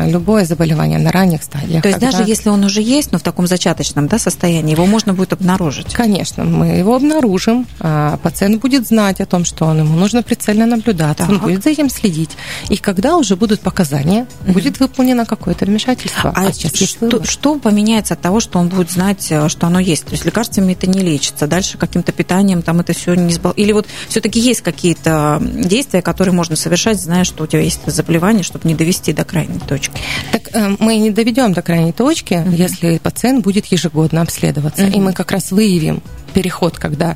любое 0.06 0.46
заболевание 0.46 1.00
на 1.00 1.12
ранних 1.12 1.44
стадиях. 1.44 1.82
То 1.82 1.90
есть 1.90 2.00
когда... 2.00 2.18
даже 2.18 2.30
если 2.30 2.50
он 2.50 2.64
уже 2.64 2.82
есть, 2.82 3.12
но 3.12 3.18
в 3.18 3.22
таком 3.22 3.48
зачаточном 3.48 4.08
да, 4.08 4.20
состоянии, 4.20 4.72
его 4.72 4.86
можно 4.86 5.14
будет 5.14 5.34
обнаружить? 5.34 5.94
Конечно, 5.94 6.44
мы 6.44 6.68
его 6.68 6.96
обнаружим, 6.96 7.68
а 7.80 8.18
пациент 8.18 8.62
будет 8.62 8.88
знать 8.88 9.22
о 9.22 9.26
том, 9.26 9.46
что 9.46 9.66
он, 9.66 9.80
ему 9.80 9.96
нужно 9.96 10.24
прицельно 10.24 10.66
наблюдаться, 10.66 11.26
так. 11.26 11.30
он 11.30 11.40
будет 11.40 11.64
за 11.64 11.70
этим 11.72 11.90
следить. 11.90 12.32
И 12.70 12.78
когда 12.78 13.18
уже 13.18 13.36
будут 13.36 13.62
показания, 13.62 14.28
угу. 14.42 14.54
будет 14.54 14.80
выполнено 14.80 15.26
какое-то 15.26 15.66
вмешательство. 15.66 16.32
А, 16.36 16.48
а 16.48 16.54
сейчас 16.54 16.90
что, 16.90 17.24
что 17.24 17.56
поменяется 17.60 18.14
от 18.14 18.22
того, 18.22 18.40
что 18.40 18.60
он 18.60 18.70
будет 18.70 18.92
знать, 18.92 19.26
э, 19.30 19.50
что 19.50 19.68
оно 19.68 19.80
есть? 19.80 20.06
То 20.06 20.12
есть 20.12 20.26
лекарствами 20.26 20.74
это 20.74 20.88
не 20.88 21.00
лечится, 21.00 21.48
дальше 21.48 21.78
каким-то 21.78 22.12
питанием 22.12 22.62
там 22.62 22.80
это 22.80 22.94
все 22.94 23.14
не 23.16 23.34
сбал... 23.34 23.54
Или 23.54 23.72
вот 23.72 23.88
все-таки 24.08 24.40
есть 24.40 24.62
какие-то 24.62 25.42
действия, 25.42 26.02
которые 26.02 26.34
можно 26.34 26.56
совершать, 26.56 27.00
зная, 27.00 27.24
что 27.24 27.44
у 27.44 27.48
тебя 27.48 27.62
есть 27.62 27.82
заболевание, 27.86 28.44
чтобы 28.44 28.68
не 28.68 28.76
довести 28.76 29.14
до 29.14 29.24
крайнего? 29.24 29.55
Крайней 29.60 29.68
точки. 29.68 30.02
Так 30.32 30.50
э, 30.54 30.76
мы 30.80 30.98
не 30.98 31.12
доведем 31.12 31.54
до 31.54 31.62
крайней 31.62 31.92
точки, 31.92 32.34
mm 32.34 32.56
если 32.56 32.98
пациент 32.98 33.44
будет 33.44 33.66
ежегодно 33.68 34.22
обследоваться. 34.22 34.84
mm 34.84 34.96
И 34.96 35.00
мы 35.00 35.14
как 35.14 35.32
раз 35.32 35.52
выявим 35.52 36.02
переход, 36.34 36.78
когда 36.78 37.16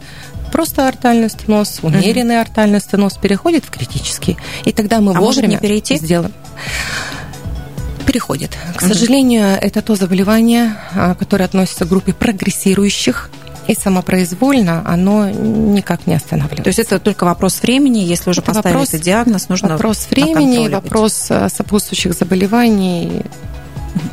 просто 0.52 0.88
артальный 0.88 1.30
стеноз, 1.30 1.80
умеренный 1.82 2.36
mm 2.36 2.42
артальный 2.42 2.80
стеноз 2.80 3.18
переходит 3.18 3.66
в 3.66 3.70
критический. 3.70 4.38
И 4.66 4.72
тогда 4.72 5.00
мы 5.00 5.14
а 5.16 5.20
вовремя 5.20 5.48
не 5.48 5.58
перейти? 5.58 5.98
сделаем 5.98 6.34
переходит. 8.06 8.58
К 8.76 8.82
угу. 8.82 8.88
сожалению, 8.92 9.56
это 9.62 9.84
то 9.84 9.94
заболевание, 9.94 10.76
а, 10.96 11.14
которое 11.14 11.46
относится 11.46 11.86
к 11.86 11.90
группе 11.90 12.12
прогрессирующих 12.12 13.30
и 13.70 13.76
самопроизвольно 13.76 14.82
оно 14.84 15.30
никак 15.30 16.08
не 16.08 16.16
останавливается. 16.16 16.64
То 16.64 16.70
есть 16.70 16.80
это 16.80 17.00
только 17.00 17.26
вопрос 17.26 17.62
времени, 17.62 18.00
если 18.00 18.32
уже 18.32 18.42
поставили 18.42 18.80
вопрос, 18.80 19.02
диагноз, 19.02 19.48
нужно 19.48 19.70
Вопрос 19.70 20.08
времени, 20.10 20.68
вопрос 20.68 21.28
э, 21.30 21.50
сопутствующих 21.50 22.14
заболеваний. 22.14 23.22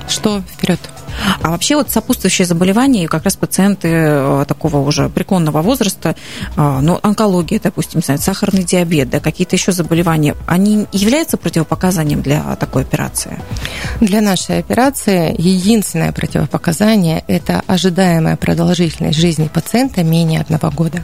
Что 0.09 0.43
вперед? 0.43 0.81
А 1.43 1.51
вообще 1.51 1.77
вот 1.77 1.91
сопутствующие 1.91 2.47
заболевания, 2.47 3.09
как 3.09 3.25
раз 3.25 3.37
пациенты 3.37 3.89
э, 3.91 4.45
такого 4.47 4.79
уже 4.79 5.09
преклонного 5.09 5.63
возраста, 5.63 6.15
э, 6.57 6.79
ну, 6.83 6.99
онкология, 7.03 7.61
допустим, 7.63 8.03
знаю, 8.03 8.21
сахарный 8.21 8.65
диабет, 8.65 9.11
да, 9.11 9.21
какие-то 9.21 9.57
еще 9.57 9.73
заболевания, 9.73 10.35
они 10.47 10.87
являются 10.93 11.37
противопоказанием 11.37 12.23
для 12.23 12.57
такой 12.57 12.83
операции? 12.83 13.39
Для 14.01 14.21
нашей 14.21 14.59
операции 14.59 15.35
единственное 15.39 16.13
противопоказание– 16.13 17.25
это 17.27 17.63
ожидаемая 17.67 18.37
продолжительность 18.37 19.19
жизни 19.19 19.49
пациента 19.53 20.03
менее 20.03 20.41
одного 20.41 20.71
года. 20.71 21.03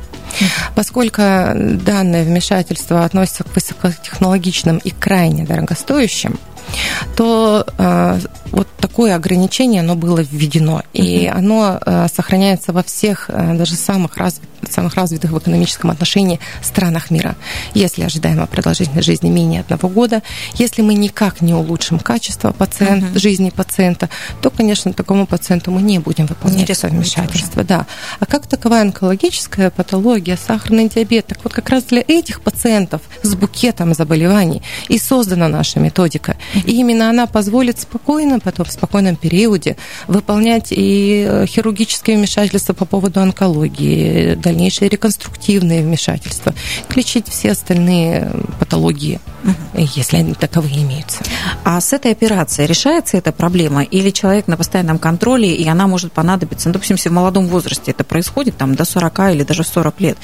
Поскольку 0.75 1.22
данное 1.22 2.25
вмешательство 2.25 3.05
относится 3.05 3.44
к 3.44 3.55
высокотехнологичным 3.55 4.79
и 4.79 4.90
крайне 4.90 5.44
дорогостоящим, 5.44 6.38
то 7.16 7.66
э, 7.79 8.20
вот 8.52 8.68
такое 8.78 9.16
ограничение, 9.16 9.80
оно 9.80 9.96
было 9.96 10.20
введено, 10.20 10.82
и 10.92 11.26
оно 11.26 11.78
э, 11.84 12.06
сохраняется 12.14 12.72
во 12.72 12.82
всех, 12.82 13.26
э, 13.28 13.54
даже 13.54 13.74
самых, 13.74 14.18
развит, 14.18 14.42
самых 14.68 14.94
развитых 14.94 15.32
в 15.32 15.38
экономическом 15.38 15.90
отношении 15.90 16.38
странах 16.62 17.10
мира. 17.10 17.34
Если 17.74 18.02
ожидаемая 18.02 18.46
продолжительность 18.46 19.06
жизни 19.06 19.30
менее 19.30 19.62
одного 19.62 19.88
года, 19.88 20.22
если 20.54 20.82
мы 20.82 20.94
никак 20.94 21.40
не 21.40 21.54
улучшим 21.54 21.98
качество 21.98 22.52
пациент, 22.52 23.04
uh-huh. 23.04 23.18
жизни 23.18 23.50
пациента, 23.50 24.10
то, 24.42 24.50
конечно, 24.50 24.92
такому 24.92 25.26
пациенту 25.26 25.70
мы 25.70 25.80
не 25.80 25.98
будем 25.98 26.26
выполнять 26.26 26.68
не 26.68 26.88
вмешательство. 26.88 27.64
Да. 27.64 27.86
А 28.20 28.26
как 28.26 28.46
таковая 28.46 28.82
онкологическая 28.82 29.70
патология, 29.70 30.36
сахарный 30.36 30.88
диабет, 30.88 31.26
так 31.26 31.38
вот 31.42 31.52
как 31.52 31.70
раз 31.70 31.84
для 31.84 32.04
этих 32.06 32.42
пациентов 32.42 33.00
с 33.22 33.34
букетом 33.34 33.94
заболеваний 33.94 34.62
и 34.88 34.98
создана 34.98 35.48
наша 35.48 35.80
методика. 35.80 36.36
И 36.66 36.72
именно 36.72 37.08
она 37.08 37.26
позволит 37.26 37.80
спокойно, 37.80 38.40
потом 38.42 38.66
в 38.66 38.72
спокойном 38.72 39.16
периоде 39.16 39.76
выполнять 40.07 40.68
и 40.70 41.26
э, 41.28 41.46
хирургические 41.46 42.16
вмешательства 42.16 42.72
по 42.72 42.85
поводу 42.85 43.20
онкологии, 43.20 44.35
дальнейшие 44.35 44.88
реконструктивные 44.88 45.83
вмешательства, 45.83 46.55
лечить 46.94 47.28
все 47.28 47.52
остальные 47.52 48.31
патологии, 48.59 49.20
угу. 49.44 49.87
если 49.94 50.18
они 50.18 50.35
таковые 50.35 50.83
имеются. 50.83 51.24
А 51.64 51.81
с 51.81 51.92
этой 51.92 52.12
операцией 52.12 52.66
решается 52.66 53.16
эта 53.16 53.33
проблема? 53.33 53.83
Или 53.83 54.11
человек 54.11 54.46
на 54.46 54.57
постоянном 54.57 54.98
контроле, 54.98 55.55
и 55.55 55.66
она 55.68 55.87
может 55.87 56.12
понадобиться, 56.12 56.68
ну, 56.68 56.74
допустим, 56.74 56.96
если 56.96 57.09
в 57.09 57.12
молодом 57.12 57.48
возрасте 57.48 57.90
это 57.90 58.05
происходит, 58.05 58.57
там, 58.57 58.74
до 58.74 58.85
40 58.85 59.18
или 59.33 59.42
даже 59.42 59.64
40 59.64 60.00
лет, 60.00 60.18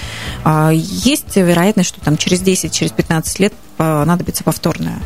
а 0.45 0.71
есть 0.73 1.37
вероятность, 1.37 1.89
что 1.89 2.01
там 2.01 2.17
через 2.17 2.41
10, 2.41 2.73
через 2.73 2.93
15 2.93 3.39
лет 3.41 3.53
понадобится 3.79 4.45
повторная? 4.45 4.99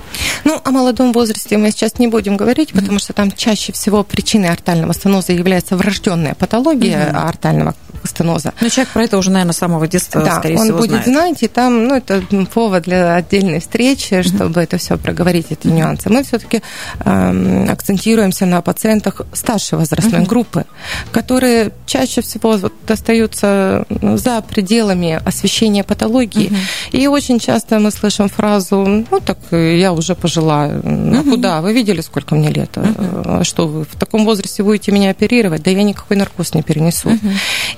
Ну, 0.44 0.60
о 0.64 0.70
молодом 0.70 1.12
возрасте 1.12 1.56
мы 1.58 1.70
сейчас 1.70 1.98
не 1.98 2.08
будем 2.08 2.36
говорить, 2.36 2.70
mm-hmm. 2.70 2.80
потому 2.80 2.98
что 2.98 3.12
там 3.12 3.30
чаще 3.30 3.72
всего 3.72 4.02
причиной 4.02 4.48
артального 4.48 4.92
стеноза 4.94 5.32
является 5.32 5.76
врожденная 5.76 6.34
патология 6.34 7.10
mm-hmm. 7.10 7.28
артального 7.28 7.74
стеноза. 8.04 8.52
Ну, 8.60 8.68
человек 8.68 8.92
про 8.92 9.04
это 9.04 9.18
уже, 9.18 9.30
наверное, 9.30 9.52
с 9.52 9.58
самого 9.58 9.86
детства, 9.86 10.22
да, 10.22 10.38
скорее 10.38 10.58
он 10.58 10.64
всего, 10.64 10.78
будет 10.78 11.04
знает. 11.04 11.06
знать, 11.06 11.42
и 11.42 11.48
там, 11.48 11.86
ну, 11.86 11.94
это 11.94 12.22
повод 12.52 12.84
для 12.84 13.14
отдельной 13.14 13.60
встречи, 13.60 14.14
mm-hmm. 14.14 14.36
чтобы 14.36 14.60
это 14.60 14.78
все 14.78 14.96
проговорить, 14.96 15.46
эти 15.50 15.66
mm-hmm. 15.66 15.72
нюансы. 15.72 16.08
Мы 16.10 16.24
все-таки 16.24 16.62
э, 17.04 17.66
акцентируемся 17.70 18.46
на 18.46 18.60
пациентах 18.62 19.20
старшей 19.32 19.78
возрастной 19.78 20.22
mm-hmm. 20.22 20.26
группы, 20.26 20.64
которые 21.12 21.72
чаще 21.86 22.22
всего 22.22 22.56
вот, 22.56 22.72
остаются 22.90 23.86
за 23.90 24.40
пределами 24.42 25.20
освещения 25.24 25.84
патологии. 25.84 26.48
Mm-hmm. 26.48 26.98
И 26.98 27.06
очень 27.06 27.38
часто 27.38 27.78
мы 27.78 27.90
слышим 27.90 28.28
фразу, 28.28 28.61
ну, 28.70 29.20
так 29.24 29.38
я 29.50 29.92
уже 29.92 30.14
пожилая, 30.14 30.80
а 30.84 31.20
угу. 31.20 31.30
куда? 31.30 31.60
Вы 31.60 31.72
видели, 31.72 32.00
сколько 32.00 32.34
мне 32.34 32.50
лет? 32.50 32.76
Угу. 32.76 33.44
Что 33.44 33.66
вы 33.66 33.84
в 33.84 33.96
таком 33.98 34.24
возрасте 34.24 34.62
будете 34.62 34.92
меня 34.92 35.10
оперировать? 35.10 35.62
Да 35.62 35.70
я 35.70 35.82
никакой 35.82 36.16
наркоз 36.16 36.54
не 36.54 36.62
перенесу. 36.62 37.10
Угу. 37.10 37.28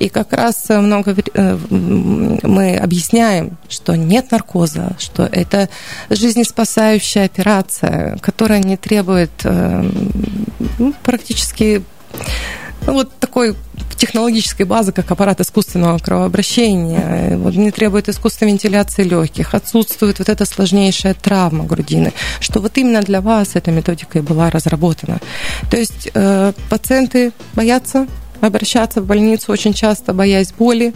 И 0.01 0.09
как 0.09 0.33
раз 0.33 0.69
много 0.69 1.15
э, 1.35 1.59
мы 2.43 2.77
объясняем, 2.77 3.57
что 3.69 3.97
нет 3.97 4.31
наркоза, 4.31 4.97
что 4.99 5.25
это 5.25 5.69
жизнеспасающая 6.11 7.25
операция, 7.25 8.19
которая 8.19 8.61
не 8.61 8.77
требует 8.77 9.31
э, 9.45 9.91
ну, 10.79 10.95
практически 11.03 11.83
ну, 12.87 12.95
вот 12.95 13.13
такой 13.19 13.55
технологической 14.05 14.67
базы, 14.67 14.93
как 14.93 15.11
аппарат 15.11 15.41
искусственного 15.41 15.99
кровообращения, 15.99 17.39
вот, 17.39 17.55
не 17.55 17.71
требует 17.71 18.09
искусственной 18.11 18.53
вентиляции 18.53 19.03
легких, 19.03 19.55
отсутствует 19.55 20.19
вот 20.19 20.29
эта 20.29 20.45
сложнейшая 20.45 21.15
травма 21.15 21.65
грудины, 21.65 22.13
что 22.39 22.61
вот 22.61 22.77
именно 22.77 23.01
для 23.01 23.23
вас 23.23 23.53
эта 23.55 23.71
методика 23.71 24.19
и 24.19 24.23
была 24.23 24.51
разработана. 24.51 25.21
То 25.71 25.79
есть 25.79 26.11
э, 26.13 26.53
пациенты 26.69 27.33
боятся 27.55 28.07
обращаться 28.47 29.01
в 29.01 29.07
больницу 29.07 29.53
очень 29.53 29.73
часто, 29.73 30.13
боясь 30.13 30.53
боли. 30.53 30.95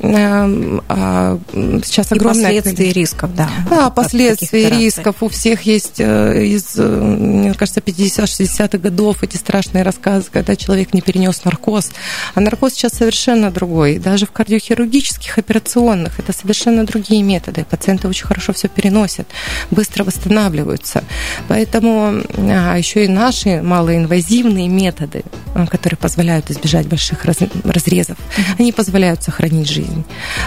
Эм, 0.00 0.82
а 0.88 1.38
сейчас 1.84 2.12
огромное... 2.12 2.52
И 2.52 2.56
последствия 2.56 2.92
рисков, 2.92 3.34
да. 3.34 3.50
Да, 3.68 3.90
последствия 3.90 4.70
рисков. 4.70 5.16
У 5.22 5.28
всех 5.28 5.62
есть 5.62 5.98
э, 5.98 6.44
из, 6.44 6.74
э, 6.76 6.82
мне 6.82 7.54
кажется, 7.54 7.80
50-60-х 7.80 8.78
годов 8.78 9.22
эти 9.22 9.36
страшные 9.36 9.82
рассказы, 9.82 10.26
когда 10.30 10.56
человек 10.56 10.94
не 10.94 11.00
перенес 11.00 11.44
наркоз. 11.44 11.90
А 12.34 12.40
наркоз 12.40 12.74
сейчас 12.74 12.92
совершенно 12.92 13.50
другой. 13.50 13.98
Даже 13.98 14.26
в 14.26 14.32
кардиохирургических 14.32 15.38
операционных 15.38 16.18
это 16.18 16.32
совершенно 16.32 16.84
другие 16.84 17.22
методы. 17.22 17.64
Пациенты 17.68 18.08
очень 18.08 18.26
хорошо 18.26 18.52
все 18.52 18.68
переносят, 18.68 19.26
быстро 19.70 20.04
восстанавливаются. 20.04 21.04
Поэтому 21.48 22.22
а 22.36 22.76
еще 22.76 23.04
и 23.04 23.08
наши 23.08 23.62
малоинвазивные 23.62 24.68
методы, 24.68 25.22
э, 25.54 25.66
которые 25.66 25.98
позволяют 25.98 26.50
избежать 26.50 26.83
избежать 26.84 26.88
больших 26.88 27.24
раз, 27.24 27.38
разрезов. 27.64 28.16
Они 28.58 28.72
позволяют 28.72 29.22
сохранить 29.22 29.68
жизнь. 29.68 30.04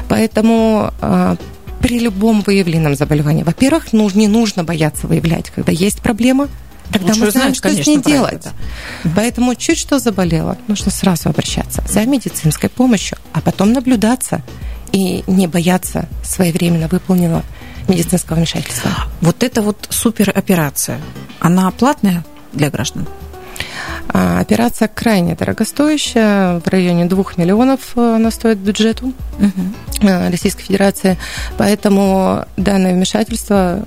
Поэтому 0.07 0.93
а, 1.01 1.37
при 1.79 1.99
любом 1.99 2.41
выявленном 2.41 2.95
заболевании, 2.95 3.43
во-первых, 3.43 3.93
не 3.93 4.27
нужно 4.27 4.63
бояться 4.63 5.07
выявлять, 5.07 5.49
когда 5.49 5.71
есть 5.71 5.99
проблема, 5.99 6.47
Тогда 6.89 7.09
Лучше 7.09 7.19
мы 7.19 7.31
знаем, 7.31 7.47
знать, 7.47 7.57
что 7.57 7.67
конечно, 7.67 7.83
с 7.83 7.87
ней 7.87 7.97
делать. 8.01 8.33
Это. 8.45 8.51
Поэтому 9.13 9.55
чуть 9.55 9.77
что 9.77 9.99
заболело, 9.99 10.57
нужно 10.69 10.89
сразу 10.89 11.27
обращаться 11.27 11.83
за 11.85 12.05
медицинской 12.05 12.69
помощью, 12.69 13.17
а 13.33 13.41
потом 13.41 13.73
наблюдаться 13.73 14.41
и 14.93 15.21
не 15.27 15.47
бояться 15.47 16.07
своевременно 16.23 16.87
выполненного 16.87 17.43
медицинского 17.89 18.37
вмешательства. 18.37 18.89
Вот 19.19 19.43
это 19.43 19.61
вот 19.61 19.85
супероперация, 19.89 21.01
она 21.41 21.69
платная 21.71 22.23
для 22.53 22.69
граждан? 22.69 23.05
А, 24.09 24.39
операция 24.39 24.87
крайне 24.87 25.35
дорогостоящая, 25.35 26.59
в 26.59 26.67
районе 26.67 27.05
2 27.05 27.23
миллионов 27.37 27.93
э, 27.95 28.15
она 28.15 28.31
стоит 28.31 28.57
бюджету 28.57 29.13
угу. 29.39 30.07
Российской 30.31 30.63
Федерации, 30.63 31.17
поэтому 31.57 32.45
данное 32.55 32.93
вмешательство 32.93 33.85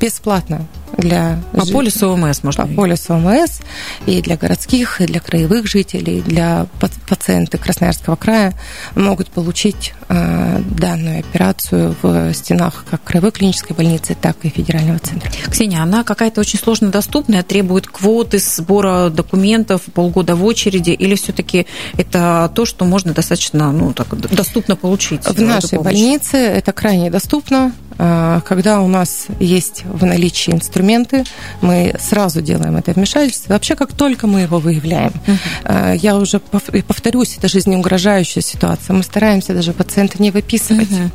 бесплатно 0.00 0.66
для 0.96 1.38
по 1.52 1.66
полису 1.66 2.10
ОМС 2.10 2.42
можно 2.42 2.66
по 2.66 2.74
полису 2.74 3.14
ОМС 3.14 3.60
и 4.06 4.20
для 4.22 4.36
городских 4.36 5.00
и 5.00 5.06
для 5.06 5.20
краевых 5.20 5.66
жителей 5.66 6.20
для 6.20 6.66
пациенты 7.08 7.58
Красноярского 7.58 8.16
края 8.16 8.54
могут 8.94 9.28
получить 9.28 9.94
э, 10.08 10.60
данную 10.70 11.20
операцию 11.20 11.94
в 12.02 12.32
стенах 12.34 12.84
как 12.90 13.02
краевой 13.04 13.32
клинической 13.32 13.76
больницы 13.76 14.16
так 14.20 14.36
и 14.42 14.48
федерального 14.48 14.98
центра. 14.98 15.30
Ксения 15.48 15.82
она 15.82 16.04
какая-то 16.04 16.40
очень 16.40 16.58
сложно 16.58 16.88
доступная 16.90 17.42
требует 17.42 17.86
квоты 17.86 18.38
сбора 18.38 19.08
документов 19.08 19.82
полгода 19.94 20.36
в 20.36 20.44
очереди 20.44 20.90
или 20.90 21.14
все-таки 21.14 21.66
это 21.96 22.50
то 22.54 22.64
что 22.64 22.84
можно 22.84 23.12
достаточно 23.12 23.72
ну 23.72 23.92
так 23.92 24.08
доступно 24.16 24.76
получить 24.76 25.24
в 25.24 25.40
нашей 25.40 25.78
больнице 25.78 26.36
это 26.36 26.72
крайне 26.72 27.10
доступно. 27.10 27.72
А, 27.98 28.40
когда 28.40 28.80
у 28.80 28.88
нас 28.88 29.26
есть 29.38 29.84
в 29.84 30.04
наличии 30.04 30.50
инструменты, 30.82 31.24
мы 31.60 31.94
сразу 31.98 32.42
делаем 32.42 32.76
это 32.76 32.92
вмешательство. 32.92 33.52
Вообще, 33.52 33.76
как 33.76 33.92
только 33.92 34.26
мы 34.26 34.40
его 34.40 34.58
выявляем, 34.58 35.12
uh-huh. 35.26 35.96
я 35.96 36.16
уже 36.16 36.40
повторюсь, 36.40 37.38
это 37.38 37.48
жизнеугрожающая 37.48 38.42
ситуация. 38.42 38.94
Мы 38.94 39.02
стараемся 39.02 39.54
даже 39.54 39.72
пациента 39.72 40.20
не 40.20 40.30
выписывать. 40.30 40.90
Uh-huh. 40.90 41.10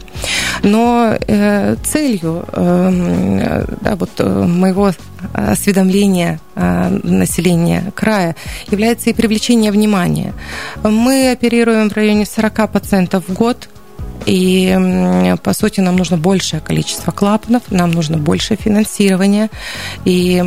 Но 0.64 1.18
э, 1.28 1.76
целью 1.84 2.46
э, 2.52 3.66
да, 3.82 3.96
вот, 3.96 4.12
э, 4.20 4.44
моего 4.46 4.92
осведомления 5.34 6.40
э, 6.56 7.00
населения 7.04 7.92
края 7.96 8.36
является 8.72 9.10
и 9.10 9.14
привлечение 9.14 9.72
внимания. 9.72 10.34
Мы 10.84 11.32
оперируем 11.32 11.90
в 11.90 11.94
районе 11.94 12.24
40% 12.24 13.24
в 13.28 13.34
год 13.34 13.68
и, 14.28 15.36
по 15.42 15.54
сути, 15.54 15.80
нам 15.80 15.96
нужно 15.96 16.18
большее 16.18 16.60
количество 16.60 17.12
клапанов, 17.12 17.64
нам 17.70 17.92
нужно 17.92 18.18
больше 18.18 18.56
финансирования. 18.56 19.50
И 20.04 20.38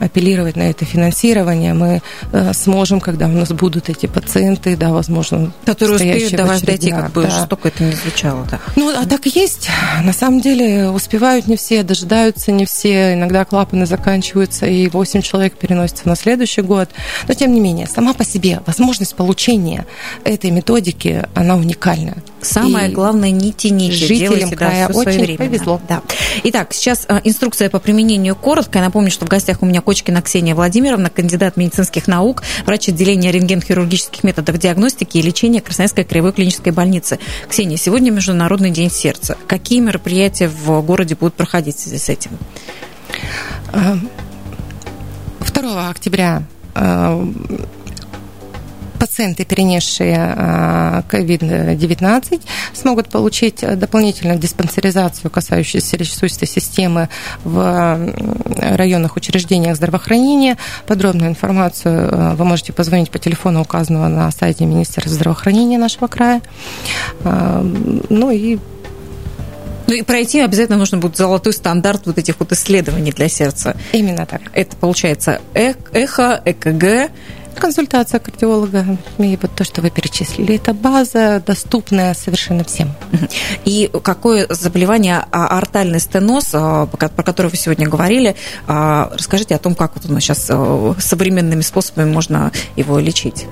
апеллировать 0.00 0.56
на 0.56 0.62
это 0.62 0.86
финансирование 0.86 1.74
мы 1.74 2.00
э, 2.32 2.52
сможем, 2.54 3.00
когда 3.00 3.26
у 3.26 3.32
нас 3.32 3.52
будут 3.52 3.90
эти 3.90 4.06
пациенты, 4.06 4.76
да, 4.76 4.90
возможно, 4.92 5.52
которые 5.66 5.96
успеют 5.96 6.32
до 6.32 6.46
вас 6.46 6.62
дойти, 6.62 6.90
как 6.90 7.12
бы 7.12 7.24
да. 7.24 7.30
жестоко 7.30 7.68
это 7.68 7.84
не 7.84 7.92
звучало. 7.92 8.46
Да. 8.50 8.60
Ну, 8.76 8.90
а 8.96 9.06
так 9.06 9.26
и 9.26 9.30
есть. 9.38 9.68
На 10.02 10.14
самом 10.14 10.40
деле 10.40 10.88
успевают 10.88 11.46
не 11.48 11.56
все, 11.56 11.82
дожидаются 11.82 12.50
не 12.50 12.64
все. 12.64 13.12
Иногда 13.12 13.44
клапаны 13.44 13.84
заканчиваются, 13.84 14.64
и 14.64 14.88
8 14.88 15.20
человек 15.20 15.58
переносятся 15.58 16.08
на 16.08 16.16
следующий 16.16 16.62
год. 16.62 16.88
Но, 17.26 17.34
тем 17.34 17.52
не 17.52 17.60
менее, 17.60 17.86
сама 17.86 18.14
по 18.14 18.24
себе 18.24 18.62
возможность 18.66 19.14
получения 19.14 19.84
этой 20.24 20.50
методики, 20.50 21.26
она 21.34 21.56
уникальна. 21.56 22.14
Самое 22.40 22.90
и 22.90 22.92
главное, 22.92 23.17
не 23.26 23.52
тяните, 23.52 23.94
жителям 23.94 24.34
делайте, 24.34 24.56
края 24.56 24.88
да, 24.88 24.94
очень 24.94 25.36
повезло. 25.36 25.80
Да. 25.88 26.02
Итак, 26.44 26.72
сейчас 26.72 27.04
а, 27.08 27.20
инструкция 27.24 27.70
по 27.70 27.78
применению 27.78 28.36
коротко. 28.36 28.78
Я 28.78 28.84
напомню, 28.84 29.10
что 29.10 29.26
в 29.26 29.28
гостях 29.28 29.62
у 29.62 29.66
меня 29.66 29.80
Кочкина 29.80 30.22
Ксения 30.22 30.54
Владимировна, 30.54 31.10
кандидат 31.10 31.56
медицинских 31.56 32.06
наук, 32.06 32.42
врач 32.64 32.88
отделения 32.88 33.30
рентген-хирургических 33.30 34.24
методов 34.24 34.58
диагностики 34.58 35.18
и 35.18 35.22
лечения 35.22 35.60
Красноярской 35.60 36.04
краевой 36.04 36.32
клинической 36.32 36.72
больницы. 36.72 37.18
Ксения, 37.48 37.76
сегодня 37.76 38.10
Международный 38.10 38.70
день 38.70 38.90
сердца. 38.90 39.36
Какие 39.46 39.80
мероприятия 39.80 40.48
в 40.48 40.80
городе 40.82 41.14
будут 41.14 41.34
проходить 41.34 41.76
в 41.76 41.80
связи 41.80 41.98
с 41.98 42.08
этим? 42.08 42.30
2 43.72 44.02
а, 45.64 45.90
октября 45.90 46.42
а, 46.74 47.26
пациенты, 48.98 49.44
перенесшие 49.44 50.16
COVID-19, 51.10 52.42
смогут 52.72 53.08
получить 53.08 53.64
дополнительную 53.78 54.38
диспансеризацию, 54.38 55.30
касающуюся 55.30 55.86
сердечно-сосудистой 55.86 56.48
системы 56.48 57.08
в 57.44 58.12
районных 58.58 59.16
учреждениях 59.16 59.76
здравоохранения. 59.76 60.56
Подробную 60.86 61.30
информацию 61.30 62.08
э, 62.10 62.34
вы 62.34 62.44
можете 62.44 62.72
позвонить 62.72 63.10
по 63.10 63.18
телефону, 63.18 63.62
указанного 63.62 64.08
на 64.08 64.30
сайте 64.30 64.64
Министерства 64.64 65.12
здравоохранения 65.12 65.78
нашего 65.78 66.06
края. 66.06 66.42
Э, 67.24 67.62
ну 68.08 68.30
и 68.30 68.58
ну 69.86 69.94
и 69.94 70.02
пройти 70.02 70.40
обязательно 70.40 70.76
нужно 70.76 70.98
будет 70.98 71.16
золотой 71.16 71.54
стандарт 71.54 72.02
вот 72.04 72.18
этих 72.18 72.38
вот 72.40 72.52
исследований 72.52 73.10
для 73.10 73.26
сердца. 73.30 73.74
Именно 73.92 74.26
так. 74.26 74.42
Это 74.52 74.76
получается 74.76 75.40
эхо, 75.54 76.42
ЭКГ, 76.44 77.10
консультация 77.58 78.20
кардиолога 78.20 78.84
и 79.18 79.38
вот 79.40 79.50
то, 79.54 79.64
что 79.64 79.82
вы 79.82 79.90
перечислили. 79.90 80.56
Это 80.56 80.74
база, 80.74 81.42
доступная 81.44 82.14
совершенно 82.14 82.64
всем. 82.64 82.92
И 83.64 83.90
какое 84.02 84.46
заболевание, 84.48 85.24
а, 85.30 85.58
артальный 85.58 86.00
стеноз, 86.00 86.50
а, 86.52 86.86
про 86.86 87.22
который 87.22 87.50
вы 87.50 87.56
сегодня 87.56 87.88
говорили, 87.88 88.36
а, 88.66 89.10
расскажите 89.14 89.54
о 89.54 89.58
том, 89.58 89.74
как 89.74 89.94
вот 89.94 90.08
нас 90.08 90.22
сейчас 90.22 90.50
современными 90.98 91.62
способами 91.62 92.10
можно 92.10 92.52
его 92.76 92.98
лечить. 92.98 93.46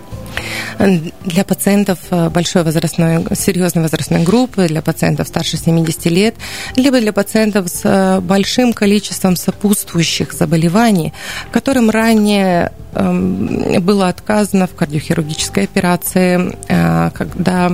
Для 0.79 1.45
пациентов 1.45 1.99
э, 2.11 2.29
большой 2.29 2.63
возрастной, 2.63 3.25
серьезной 3.35 3.83
возрастной 3.83 4.23
группы, 4.23 4.69
для 4.69 4.83
пациентов 4.83 5.29
старше 5.29 5.57
70 5.57 6.07
лет, 6.07 6.35
либо 6.77 7.01
для 7.01 7.13
пациентов 7.13 7.69
с 7.69 7.81
э, 7.85 8.21
большим 8.21 8.73
количеством 8.73 9.37
сопутствующих 9.37 10.33
заболеваний, 10.33 11.13
которым 11.51 11.91
ранее 11.91 12.73
эм, 12.95 13.83
было 13.83 14.09
отказано 14.09 14.67
в 14.67 14.75
кардиохирургической 14.75 15.65
операции, 15.65 16.57
э, 16.69 17.11
когда 17.15 17.71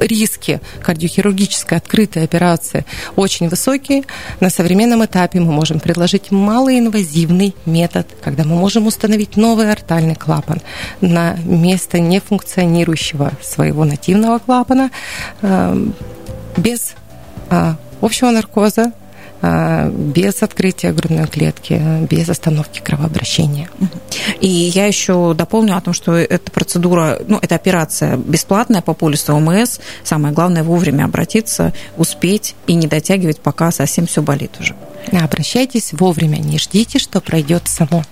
риски 0.00 0.60
кардиохирургической 0.82 1.78
открытой 1.78 2.24
операции 2.24 2.84
очень 3.16 3.48
высокие. 3.48 4.04
На 4.40 4.50
современном 4.50 5.04
этапе 5.04 5.40
мы 5.40 5.52
можем 5.52 5.80
предложить 5.80 6.30
малоинвазивный 6.30 7.54
метод, 7.66 8.06
когда 8.22 8.44
мы 8.44 8.56
можем 8.56 8.86
установить 8.86 9.36
новый 9.36 9.70
артальный 9.70 10.14
клапан 10.14 10.60
на 11.00 11.36
место 11.54 11.98
нефункционирующего 11.98 13.32
своего 13.42 13.84
нативного 13.84 14.38
клапана 14.38 14.90
э, 15.42 15.86
без 16.56 16.94
а, 17.50 17.76
общего 18.00 18.30
наркоза, 18.30 18.92
а, 19.42 19.90
без 19.90 20.42
открытия 20.42 20.92
грудной 20.92 21.26
клетки, 21.26 21.80
без 22.08 22.28
остановки 22.28 22.80
кровообращения. 22.80 23.68
И 24.40 24.48
я 24.48 24.86
еще 24.86 25.34
дополню 25.34 25.76
о 25.76 25.80
том, 25.80 25.92
что 25.92 26.14
эта 26.14 26.50
процедура, 26.50 27.18
ну, 27.28 27.38
эта 27.42 27.54
операция 27.54 28.16
бесплатная 28.16 28.80
по 28.80 28.94
полису 28.94 29.34
ОМС. 29.34 29.80
Самое 30.02 30.32
главное 30.34 30.62
вовремя 30.62 31.04
обратиться, 31.04 31.72
успеть 31.96 32.54
и 32.66 32.74
не 32.74 32.86
дотягивать, 32.86 33.40
пока 33.40 33.70
совсем 33.70 34.06
все 34.06 34.22
болит 34.22 34.52
уже. 34.60 34.74
Обращайтесь 35.12 35.92
вовремя, 35.92 36.36
не 36.36 36.58
ждите, 36.58 36.98
что 36.98 37.20
пройдет 37.20 37.64
само. 37.66 38.02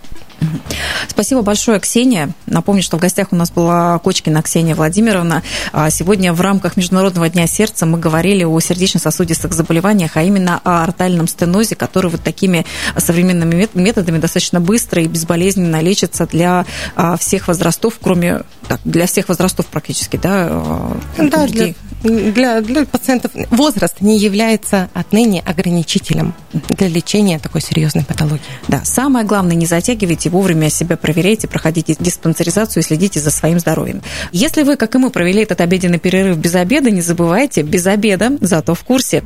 Спасибо 1.09 1.43
большое, 1.43 1.81
Ксения. 1.81 2.31
Напомню, 2.47 2.83
что 2.83 2.97
в 2.97 3.01
гостях 3.01 3.29
у 3.33 3.37
нас 3.37 3.51
была 3.51 3.99
Кочкина 3.99 4.43
Ксения 4.43 4.75
Владимировна. 4.75 5.43
А 5.73 5.91
сегодня 5.91 6.33
в 6.33 6.41
рамках 6.41 6.77
Международного 6.77 7.29
дня 7.29 7.47
сердца 7.47 7.87
мы 7.87 7.99
говорили 7.99 8.45
о 8.45 8.59
сердечно-сосудистых 8.61 9.53
заболеваниях, 9.53 10.17
а 10.17 10.23
именно 10.23 10.61
о 10.65 10.83
артальном 10.83 11.29
стенозе, 11.29 11.75
который 11.75 12.11
вот 12.11 12.23
такими 12.23 12.65
современными 12.97 13.69
методами 13.75 14.19
достаточно 14.19 14.61
быстро 14.61 15.03
и 15.03 15.07
безболезненно 15.07 15.81
лечится 15.81 16.27
для 16.27 16.67
а, 16.97 17.17
всех 17.17 17.49
возрастов, 17.49 17.99
кроме 18.01 18.43
так, 18.69 18.81
для 18.85 19.07
всех 19.07 19.29
возрастов 19.29 19.67
практически, 19.67 20.17
да? 20.17 20.49
А, 20.51 20.97
да, 21.19 21.47
для, 21.47 21.75
для, 22.03 22.61
для 22.61 22.85
пациентов 22.85 23.33
возраст 23.51 24.01
не 24.01 24.19
является 24.19 24.89
отныне 24.95 25.41
ограничителем 25.41 26.35
для 26.53 26.89
лечения 26.89 27.39
такой 27.39 27.61
серьезной 27.61 28.05
патологии. 28.05 28.43
Да, 28.69 28.83
самое 28.85 29.25
главное, 29.27 29.57
не 29.57 29.67
затягивайте, 29.67 30.31
вовремя 30.33 30.71
себя 30.71 30.97
проверяйте, 30.97 31.47
проходите 31.47 31.95
диспансеризацию 31.99 32.83
и 32.83 32.87
следите 32.87 33.21
за 33.21 33.31
своим 33.31 33.61
здоровьем. 33.61 34.03
Если 34.33 34.63
вы, 34.63 34.77
как 34.77 34.95
и 34.95 34.99
мы, 34.99 35.11
провели 35.11 35.43
этот 35.43 35.61
обеденный 35.61 35.99
перерыв 35.99 36.39
без 36.39 36.55
обеда, 36.55 36.91
не 36.91 37.03
забывайте, 37.03 37.63
без 37.63 37.87
обеда, 37.87 38.33
зато 38.41 38.75
в 38.75 38.83
курсе. 38.83 39.23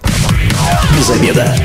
Без 0.98 1.10
обеда. 1.10 1.56